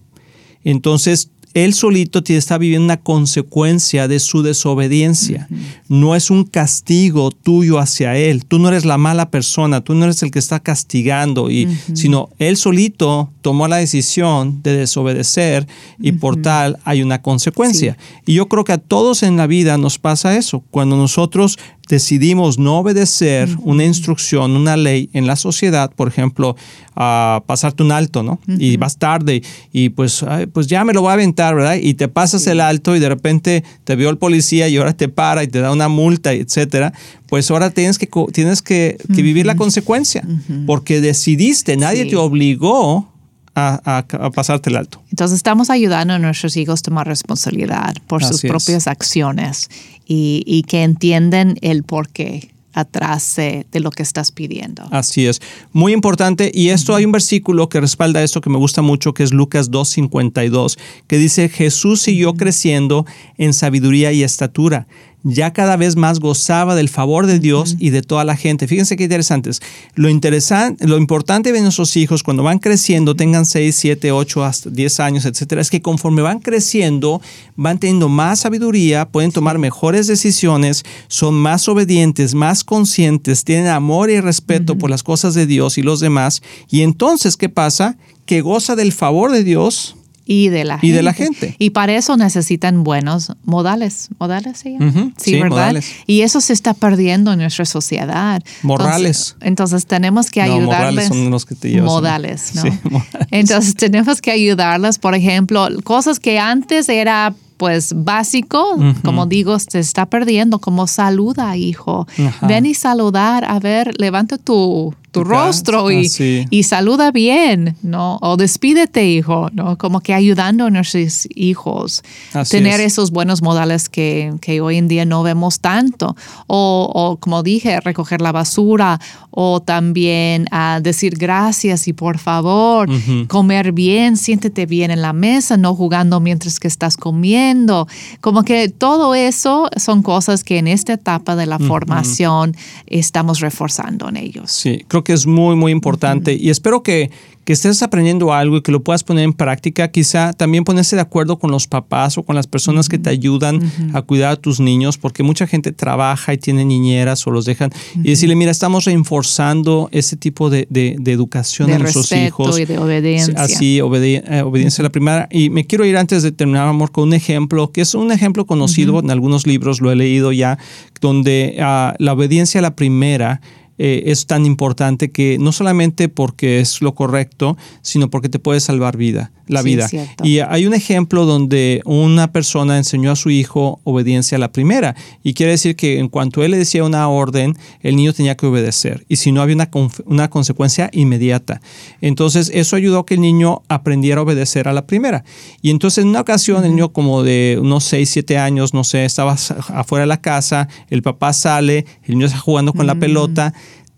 entonces 0.63 1.29
él 1.53 1.73
solito 1.73 2.23
está 2.27 2.57
viviendo 2.57 2.85
una 2.85 2.97
consecuencia 2.97 4.07
de 4.07 4.19
su 4.19 4.41
desobediencia. 4.41 5.47
No 5.87 6.15
es 6.15 6.29
un 6.31 6.45
castigo 6.45 7.31
tuyo 7.31 7.79
hacia 7.79 8.17
él. 8.17 8.45
Tú 8.45 8.59
no 8.59 8.69
eres 8.69 8.85
la 8.85 8.97
mala 8.97 9.29
persona, 9.29 9.81
tú 9.81 9.93
no 9.93 10.05
eres 10.05 10.23
el 10.23 10.31
que 10.31 10.39
está 10.39 10.59
castigando, 10.59 11.51
y, 11.51 11.67
sino 11.93 12.29
él 12.39 12.57
solito 12.57 13.31
tomó 13.43 13.67
la 13.67 13.75
decisión 13.75 14.63
de 14.63 14.77
desobedecer 14.77 15.67
y 15.99 16.13
por 16.13 16.41
tal 16.41 16.79
hay 16.85 17.03
una 17.03 17.21
consecuencia. 17.21 17.97
Y 18.25 18.33
yo 18.33 18.47
creo 18.47 18.63
que 18.63 18.71
a 18.71 18.77
todos 18.77 19.21
en 19.21 19.37
la 19.37 19.45
vida 19.45 19.77
nos 19.77 19.99
pasa 19.99 20.35
eso. 20.37 20.63
Cuando 20.71 20.95
nosotros 20.95 21.59
decidimos 21.89 22.57
no 22.57 22.79
obedecer 22.79 23.49
una 23.61 23.83
instrucción, 23.83 24.55
una 24.55 24.77
ley 24.77 25.09
en 25.13 25.27
la 25.27 25.35
sociedad, 25.35 25.91
por 25.93 26.07
ejemplo, 26.07 26.55
a 26.95 27.43
pasarte 27.45 27.83
un 27.83 27.91
alto, 27.91 28.23
¿no? 28.23 28.39
Y 28.47 28.77
vas 28.77 28.97
tarde 28.97 29.43
y 29.73 29.89
pues, 29.89 30.23
pues 30.53 30.67
ya 30.67 30.85
me 30.85 30.93
lo 30.93 31.01
voy 31.01 31.09
a 31.09 31.13
aventar, 31.13 31.53
¿verdad? 31.55 31.75
Y 31.75 31.95
te 31.95 32.07
pasas 32.07 32.47
el 32.47 32.61
alto 32.61 32.95
y 32.95 32.99
de 32.99 33.09
repente 33.09 33.63
te 33.83 33.95
vio 33.97 34.09
el 34.09 34.17
policía 34.17 34.69
y 34.69 34.77
ahora 34.77 34.93
te 34.93 35.09
para 35.09 35.43
y 35.43 35.47
te 35.47 35.59
da 35.59 35.71
una 35.71 35.89
multa, 35.89 36.31
etcétera. 36.31 36.93
Pues 37.27 37.51
ahora 37.51 37.71
tienes 37.71 37.97
que, 37.97 38.07
tienes 38.31 38.61
que, 38.61 38.97
vivir 39.09 39.45
la 39.45 39.55
consecuencia 39.55 40.25
porque 40.65 41.01
decidiste, 41.01 41.75
nadie 41.75 42.05
te 42.05 42.15
obligó 42.15 43.12
a, 43.55 44.05
pasarte 44.33 44.69
el 44.69 44.77
alto. 44.77 45.01
Entonces 45.09 45.37
estamos 45.37 45.69
ayudando 45.69 46.13
a 46.13 46.19
nuestros 46.19 46.57
hijos 46.57 46.79
a 46.81 46.83
tomar 46.83 47.07
responsabilidad 47.07 47.95
por 48.07 48.23
sus 48.23 48.41
propias 48.41 48.87
acciones 48.87 49.69
y, 50.05 50.63
que 50.67 50.83
entienden 50.83 51.57
el 51.61 51.83
porqué 51.83 52.49
atrás 52.73 53.35
de, 53.35 53.65
lo 53.73 53.91
que 53.91 54.01
estás 54.01 54.31
pidiendo. 54.31 54.83
Así 54.89 55.27
es. 55.27 55.41
Muy 55.71 55.93
importante. 55.93 56.51
Y 56.53 56.69
esto 56.69 56.95
hay 56.95 57.05
un 57.05 57.11
versículo 57.11 57.69
que 57.69 57.79
respalda 57.79 58.23
esto 58.23 58.41
que 58.41 58.49
me 58.49 58.57
gusta 58.57 58.81
mucho, 58.81 59.13
que 59.13 59.23
es 59.23 59.31
Lucas 59.31 59.69
2.52, 59.69 60.79
que 61.07 61.17
dice, 61.17 61.49
Jesús 61.49 62.01
siguió 62.01 62.33
creciendo 62.33 63.05
en 63.37 63.53
sabiduría 63.53 64.11
y 64.11 64.23
estatura 64.23 64.87
ya 65.23 65.53
cada 65.53 65.77
vez 65.77 65.95
más 65.95 66.19
gozaba 66.19 66.75
del 66.75 66.89
favor 66.89 67.25
de 67.25 67.39
Dios 67.39 67.75
y 67.79 67.89
de 67.89 68.01
toda 68.01 68.23
la 68.25 68.35
gente. 68.35 68.67
Fíjense 68.67 68.97
qué 68.97 69.03
interesantes. 69.03 69.61
Lo 69.95 70.09
interesante, 70.09 70.85
lo 70.87 70.97
importante 70.97 71.51
de 71.51 71.61
nuestros 71.61 71.95
hijos 71.95 72.23
cuando 72.23 72.43
van 72.43 72.59
creciendo, 72.59 73.15
tengan 73.15 73.45
6, 73.45 73.75
7, 73.75 74.11
8, 74.11 74.43
hasta 74.43 74.69
10 74.69 74.99
años, 74.99 75.25
etcétera, 75.25 75.61
es 75.61 75.69
que 75.69 75.81
conforme 75.81 76.21
van 76.21 76.39
creciendo, 76.39 77.21
van 77.55 77.79
teniendo 77.79 78.09
más 78.09 78.41
sabiduría, 78.41 79.07
pueden 79.07 79.31
tomar 79.31 79.57
mejores 79.59 80.07
decisiones, 80.07 80.83
son 81.07 81.35
más 81.35 81.67
obedientes, 81.67 82.33
más 82.35 82.63
conscientes, 82.63 83.43
tienen 83.43 83.67
amor 83.67 84.09
y 84.09 84.19
respeto 84.19 84.77
por 84.77 84.89
las 84.89 85.03
cosas 85.03 85.33
de 85.33 85.45
Dios 85.45 85.77
y 85.77 85.81
los 85.81 85.99
demás. 85.99 86.41
Y 86.69 86.81
entonces, 86.81 87.37
¿qué 87.37 87.49
pasa? 87.49 87.97
Que 88.25 88.41
goza 88.41 88.75
del 88.75 88.91
favor 88.91 89.31
de 89.31 89.43
Dios 89.43 89.95
y 90.25 90.49
de 90.49 90.63
la 90.63 90.75
gente. 90.75 90.87
Y 90.87 90.91
de 90.91 91.03
la 91.03 91.13
gente. 91.13 91.55
Y 91.59 91.71
para 91.71 91.95
eso 91.95 92.15
necesitan 92.17 92.83
buenos 92.83 93.33
modales. 93.43 94.09
¿Modales 94.19 94.59
sí? 94.59 94.77
sí, 95.17 95.41
¿verdad? 95.41 95.83
Y 96.07 96.21
eso 96.21 96.41
se 96.41 96.53
está 96.53 96.73
perdiendo 96.73 97.33
en 97.33 97.39
nuestra 97.39 97.65
sociedad. 97.65 98.41
Morales. 98.61 99.35
Entonces, 99.41 99.85
tenemos 99.85 100.29
que 100.29 100.41
ayudarles. 100.41 101.07
son 101.07 101.29
los 101.29 101.45
que 101.45 101.55
te. 101.55 101.81
Modales, 101.81 102.55
¿no? 102.55 102.63
Entonces 103.31 103.75
tenemos 103.75 104.21
que 104.21 104.31
ayudarles, 104.31 104.97
por 104.99 105.15
ejemplo, 105.15 105.67
cosas 105.83 106.19
que 106.19 106.39
antes 106.39 106.89
era 106.89 107.33
pues 107.57 107.93
básico, 107.95 108.77
como 109.05 109.25
digo, 109.25 109.57
se 109.57 109.79
está 109.79 110.05
perdiendo, 110.07 110.59
como 110.59 110.85
saluda, 110.85 111.55
hijo. 111.55 112.07
Ven 112.41 112.65
y 112.65 112.73
saludar, 112.73 113.45
a 113.45 113.59
ver, 113.59 113.93
levanta 113.99 114.37
tu, 114.37 114.93
tu 115.13 115.23
rostro 115.23 115.91
y, 115.91 116.09
y, 116.49 116.63
saluda 116.63 117.11
bien, 117.11 117.77
¿no? 117.83 118.17
O 118.21 118.35
despídete, 118.35 119.07
hijo, 119.07 119.49
¿no? 119.53 119.77
Como 119.77 120.01
que 120.01 120.13
ayudando 120.13 120.65
a 120.65 120.69
nuestros 120.71 121.27
hijos. 121.35 122.03
tener 122.49 122.81
esos 122.81 123.11
buenos 123.11 123.43
modales 123.43 123.89
que, 123.89 124.33
que, 124.41 124.59
hoy 124.59 124.77
en 124.77 124.87
día 124.87 125.05
no 125.05 125.21
vemos 125.21 125.59
tanto. 125.59 126.15
O, 126.47 126.91
o 126.91 127.17
como 127.17 127.43
dije, 127.43 127.79
recoger 127.79 128.21
la 128.21 128.31
basura 128.31 128.99
o 129.29 129.61
también 129.61 130.47
a 130.51 130.79
decir 130.81 131.15
gracias 131.17 131.87
y 131.87 131.93
por 131.93 132.17
favor, 132.19 132.89
comer 133.27 133.71
bien, 133.71 134.15
siéntete 134.15 134.65
bien 134.65 134.91
en 134.91 135.01
la 135.01 135.13
mesa, 135.13 135.57
no 135.57 135.75
jugando 135.75 136.19
mientras 136.19 136.59
que 136.59 136.67
estás 136.67 136.97
comiendo. 136.97 137.87
Como 138.21 138.43
que 138.43 138.69
todo 138.69 139.15
eso 139.15 139.69
son 139.77 140.03
cosas 140.03 140.43
que 140.43 140.57
en 140.57 140.67
esta 140.67 140.93
etapa 140.93 141.35
de 141.35 141.45
la 141.45 141.57
formación 141.59 142.55
estamos 142.87 143.39
reforzando 143.39 144.09
en 144.09 144.17
ellos. 144.17 144.51
Sí, 144.51 144.85
creo 144.87 145.02
que 145.03 145.13
es 145.13 145.27
muy, 145.27 145.55
muy 145.55 145.71
importante 145.71 146.33
y 146.33 146.49
espero 146.49 146.83
que, 146.83 147.11
que 147.45 147.53
estés 147.53 147.83
aprendiendo 147.83 148.33
algo 148.33 148.57
y 148.57 148.61
que 148.61 148.71
lo 148.71 148.83
puedas 148.83 149.03
poner 149.03 149.25
en 149.25 149.33
práctica. 149.33 149.89
Quizá 149.89 150.33
también 150.33 150.63
ponerse 150.63 150.95
de 150.95 151.01
acuerdo 151.01 151.39
con 151.39 151.51
los 151.51 151.67
papás 151.67 152.17
o 152.17 152.23
con 152.23 152.35
las 152.35 152.47
personas 152.47 152.87
que 152.87 152.97
te 152.97 153.09
ayudan 153.09 153.59
a 153.93 154.01
cuidar 154.01 154.33
a 154.33 154.35
tus 154.37 154.59
niños, 154.59 154.97
porque 154.97 155.23
mucha 155.23 155.45
gente 155.45 155.71
trabaja 155.71 156.33
y 156.33 156.37
tiene 156.37 156.63
niñeras 156.63 157.25
o 157.27 157.31
los 157.31 157.45
dejan. 157.45 157.71
Y 157.95 158.09
decirle, 158.11 158.35
mira, 158.35 158.51
estamos 158.51 158.85
reforzando 158.85 159.89
ese 159.91 160.15
tipo 160.15 160.49
de, 160.49 160.67
de, 160.69 161.11
educación 161.11 161.67
de 161.67 161.75
a 161.75 161.79
nuestros 161.79 162.11
hijos. 162.13 162.57
Y 162.57 162.65
de 162.65 162.77
obediencia. 162.77 163.33
Así, 163.37 163.77
eh, 163.77 163.81
obediencia 163.81 164.81
a 164.81 164.83
la 164.83 164.91
primera. 164.91 165.27
Y 165.29 165.49
me 165.49 165.65
quiero 165.65 165.85
ir 165.85 165.97
antes 165.97 166.23
de 166.23 166.31
terminar, 166.31 166.67
amor, 166.67 166.91
con 166.91 167.09
un 167.09 167.13
ejemplo, 167.13 167.71
que 167.71 167.81
es 167.81 167.93
un 167.93 168.11
ejemplo 168.11 168.45
conocido 168.45 168.99
en 168.99 169.11
algunos 169.11 169.45
libros, 169.45 169.81
lo 169.81 169.91
he 169.91 169.95
leído 169.95 170.31
ya, 170.31 170.57
donde 171.01 171.57
ah, 171.61 171.93
la 171.99 172.13
obediencia 172.13 172.59
a 172.59 172.61
la 172.61 172.75
primera 172.75 173.41
eh, 173.79 174.03
es 174.11 174.27
tan 174.27 174.45
importante 174.45 175.09
que 175.09 175.37
no 175.39 175.51
solamente 175.51 176.07
porque 176.07 176.59
es 176.59 176.81
lo 176.81 176.93
correcto, 176.93 177.57
sino 177.81 178.09
porque 178.09 178.29
te 178.29 178.37
puede 178.37 178.59
salvar 178.59 178.97
vida, 178.97 179.31
la 179.47 179.63
vida. 179.63 179.89
Y 180.23 180.39
hay 180.39 180.67
un 180.67 180.75
ejemplo 180.75 181.25
donde 181.25 181.81
una 181.85 182.31
persona 182.31 182.77
enseñó 182.77 183.11
a 183.11 183.15
su 183.15 183.31
hijo 183.31 183.81
obediencia 183.83 184.35
a 184.35 184.39
la 184.39 184.51
primera. 184.51 184.95
Y 185.23 185.33
quiere 185.33 185.53
decir 185.53 185.75
que 185.75 185.97
en 185.97 186.07
cuanto 186.07 186.43
él 186.43 186.51
le 186.51 186.57
decía 186.57 186.83
una 186.83 187.07
orden, 187.07 187.57
el 187.81 187.95
niño 187.95 188.13
tenía 188.13 188.37
que 188.37 188.45
obedecer. 188.45 189.05
Y 189.09 189.15
si 189.15 189.31
no, 189.31 189.41
había 189.41 189.55
una, 189.55 189.69
una 190.05 190.29
consecuencia 190.29 190.91
inmediata. 190.93 191.59
Entonces, 191.99 192.51
eso 192.53 192.75
ayudó 192.75 192.99
a 192.99 193.05
que 193.07 193.15
el 193.15 193.21
niño 193.21 193.63
aprendiera 193.69 194.19
a 194.19 194.23
obedecer 194.23 194.67
a 194.67 194.73
la 194.73 194.85
primera. 194.85 195.23
Y 195.63 195.71
entonces, 195.71 196.03
en 196.03 196.09
una 196.09 196.21
ocasión, 196.21 196.63
el 196.63 196.71
niño 196.71 196.93
como 196.93 197.23
de 197.23 197.57
unos 197.59 197.85
6, 197.85 198.07
7 198.07 198.37
años, 198.37 198.75
no 198.75 198.83
sé, 198.83 199.03
estaba 199.03 199.33
afuera 199.33 200.03
de 200.03 200.07
la 200.07 200.21
casa, 200.21 200.67
el 200.91 201.01
papá 201.01 201.33
sale, 201.33 201.87
el 202.03 202.15
niño 202.15 202.27
está 202.27 202.37
jugando 202.37 202.71
con 202.71 202.85
la 202.85 202.95
pelota 202.95 203.53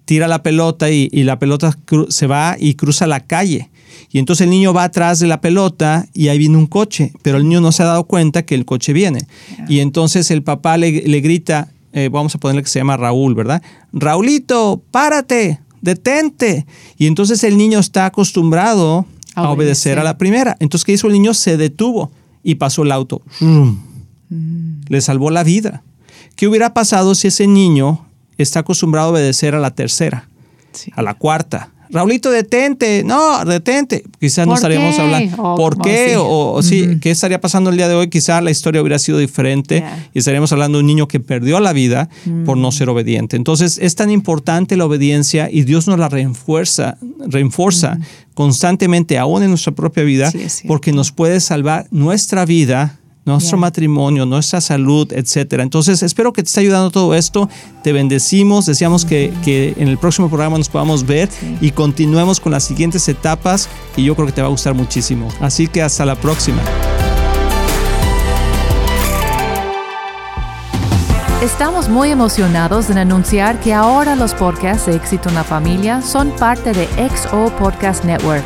tira 0.05 0.27
la 0.27 0.43
pelota 0.43 0.89
y, 0.89 1.09
la 1.23 1.39
pelota 1.39 1.77
se 2.09 2.27
va 2.27 2.55
y 2.59 2.75
cruza 2.75 3.07
la 3.07 3.19
calle. 3.19 3.69
Y 4.11 4.19
entonces 4.19 4.45
el 4.45 4.51
niño 4.51 4.73
va 4.73 4.83
atrás 4.83 5.19
de 5.19 5.27
la 5.27 5.41
pelota 5.41 6.07
y 6.13 6.29
ahí 6.29 6.37
viene 6.37 6.57
un 6.57 6.67
coche, 6.67 7.11
pero 7.21 7.37
el 7.37 7.43
niño 7.43 7.61
no 7.61 7.71
se 7.71 7.83
ha 7.83 7.87
dado 7.87 8.05
cuenta 8.05 8.43
que 8.43 8.55
el 8.55 8.65
coche 8.65 8.93
viene. 8.93 9.27
Y 9.67 9.79
entonces 9.79 10.31
el 10.31 10.43
papá 10.43 10.77
le, 10.77 10.91
grita, 10.91 11.69
eh, 11.91 12.09
vamos 12.11 12.35
a 12.35 12.37
ponerle 12.37 12.63
que 12.63 12.69
se 12.69 12.79
llama 12.79 12.97
Raúl, 12.97 13.35
¿verdad? 13.35 13.61
Raulito, 13.91 14.81
párate, 14.91 15.59
detente. 15.81 16.65
Y 16.97 17.07
entonces 17.07 17.43
el 17.43 17.57
niño 17.57 17.79
está 17.79 18.05
acostumbrado 18.05 19.05
a, 19.33 19.49
obedecer. 19.49 19.99
a 19.99 20.03
la 20.03 20.17
primera. 20.17 20.55
Entonces, 20.59 20.85
¿qué 20.85 20.93
hizo 20.93 21.07
el 21.07 21.13
niño? 21.13 21.33
Se 21.33 21.57
detuvo 21.57 22.11
y 22.43 22.55
pasó 22.55 22.83
el 22.83 22.91
auto. 22.91 23.21
Mm. 23.39 23.71
Le 24.87 25.01
salvó 25.01 25.29
la 25.29 25.43
vida. 25.43 25.83
¿Qué 26.35 26.47
hubiera 26.47 26.73
pasado 26.73 27.15
si 27.15 27.27
ese 27.27 27.47
niño 27.47 28.05
está 28.37 28.59
acostumbrado 28.61 29.09
a 29.09 29.11
obedecer 29.11 29.55
a 29.55 29.59
la 29.59 29.71
tercera, 29.71 30.29
a 30.93 31.01
la 31.01 31.13
cuarta. 31.13 31.71
Raulito, 31.89 32.31
detente, 32.31 33.03
no, 33.05 33.45
detente. 33.45 34.03
Quizás 34.19 34.47
no 34.47 34.55
estaríamos 34.55 34.97
hablando. 34.99 35.55
¿Por 35.55 35.79
qué? 35.81 36.15
O, 36.17 36.61
sí, 36.61 36.97
¿qué 36.99 37.11
estaría 37.11 37.39
pasando 37.39 37.69
el 37.69 37.77
día 37.77 37.87
de 37.87 37.95
hoy? 37.95 38.09
Quizás 38.09 38.43
la 38.43 38.51
historia 38.51 38.81
hubiera 38.81 38.99
sido 38.99 39.17
diferente 39.17 39.83
y 40.13 40.19
estaríamos 40.19 40.51
hablando 40.51 40.77
de 40.77 40.83
un 40.83 40.87
niño 40.87 41.07
que 41.07 41.19
perdió 41.19 41.59
la 41.59 41.73
vida 41.73 42.09
por 42.45 42.57
no 42.57 42.69
mm. 42.69 42.71
ser 42.71 42.89
obediente. 42.89 43.37
Entonces, 43.37 43.79
es 43.81 43.95
tan 43.95 44.09
importante 44.09 44.77
la 44.77 44.85
obediencia 44.85 45.49
y 45.51 45.63
Dios 45.63 45.87
nos 45.87 45.99
la 45.99 46.09
refuerza, 46.09 46.97
reenforza 47.27 47.99
constantemente, 48.33 49.17
aún 49.17 49.43
en 49.43 49.49
nuestra 49.49 49.73
propia 49.73 50.03
vida, 50.03 50.31
porque 50.67 50.91
nos 50.91 51.11
puede 51.11 51.39
salvar 51.39 51.87
nuestra 51.91 52.45
vida 52.45 52.99
nuestro 53.25 53.57
matrimonio, 53.57 54.25
nuestra 54.25 54.61
salud, 54.61 55.11
etcétera. 55.11 55.63
Entonces, 55.63 56.03
espero 56.03 56.31
que 56.31 56.43
te 56.43 56.47
esté 56.47 56.61
ayudando 56.61 56.91
todo 56.91 57.15
esto. 57.15 57.49
Te 57.83 57.91
bendecimos. 57.91 58.65
Deseamos 58.67 59.03
que, 59.03 59.33
en 59.77 59.87
el 59.87 59.97
próximo 59.97 60.29
programa 60.29 60.57
nos 60.57 60.69
podamos 60.69 61.05
ver 61.05 61.29
y 61.59 61.71
continuemos 61.71 62.39
con 62.39 62.51
las 62.51 62.63
siguientes 62.63 63.07
etapas 63.09 63.67
y 63.97 64.03
yo 64.03 64.15
creo 64.15 64.27
que 64.27 64.33
te 64.33 64.41
va 64.41 64.47
a 64.47 64.51
gustar 64.51 64.73
muchísimo. 64.73 65.27
Así 65.39 65.67
que 65.67 65.81
hasta 65.81 66.05
la 66.05 66.15
próxima. 66.15 66.61
Estamos 71.41 71.89
muy 71.89 72.09
emocionados 72.09 72.89
en 72.89 72.97
anunciar 72.97 73.59
que 73.59 73.73
ahora 73.73 74.15
los 74.15 74.33
podcasts 74.33 74.87
de 74.87 74.95
Éxito 74.95 75.29
en 75.29 75.35
la 75.35 75.43
Familia 75.43 76.01
son 76.01 76.31
parte 76.31 76.73
de 76.73 76.87
XO 77.09 77.55
Podcast 77.57 78.03
Network 78.03 78.45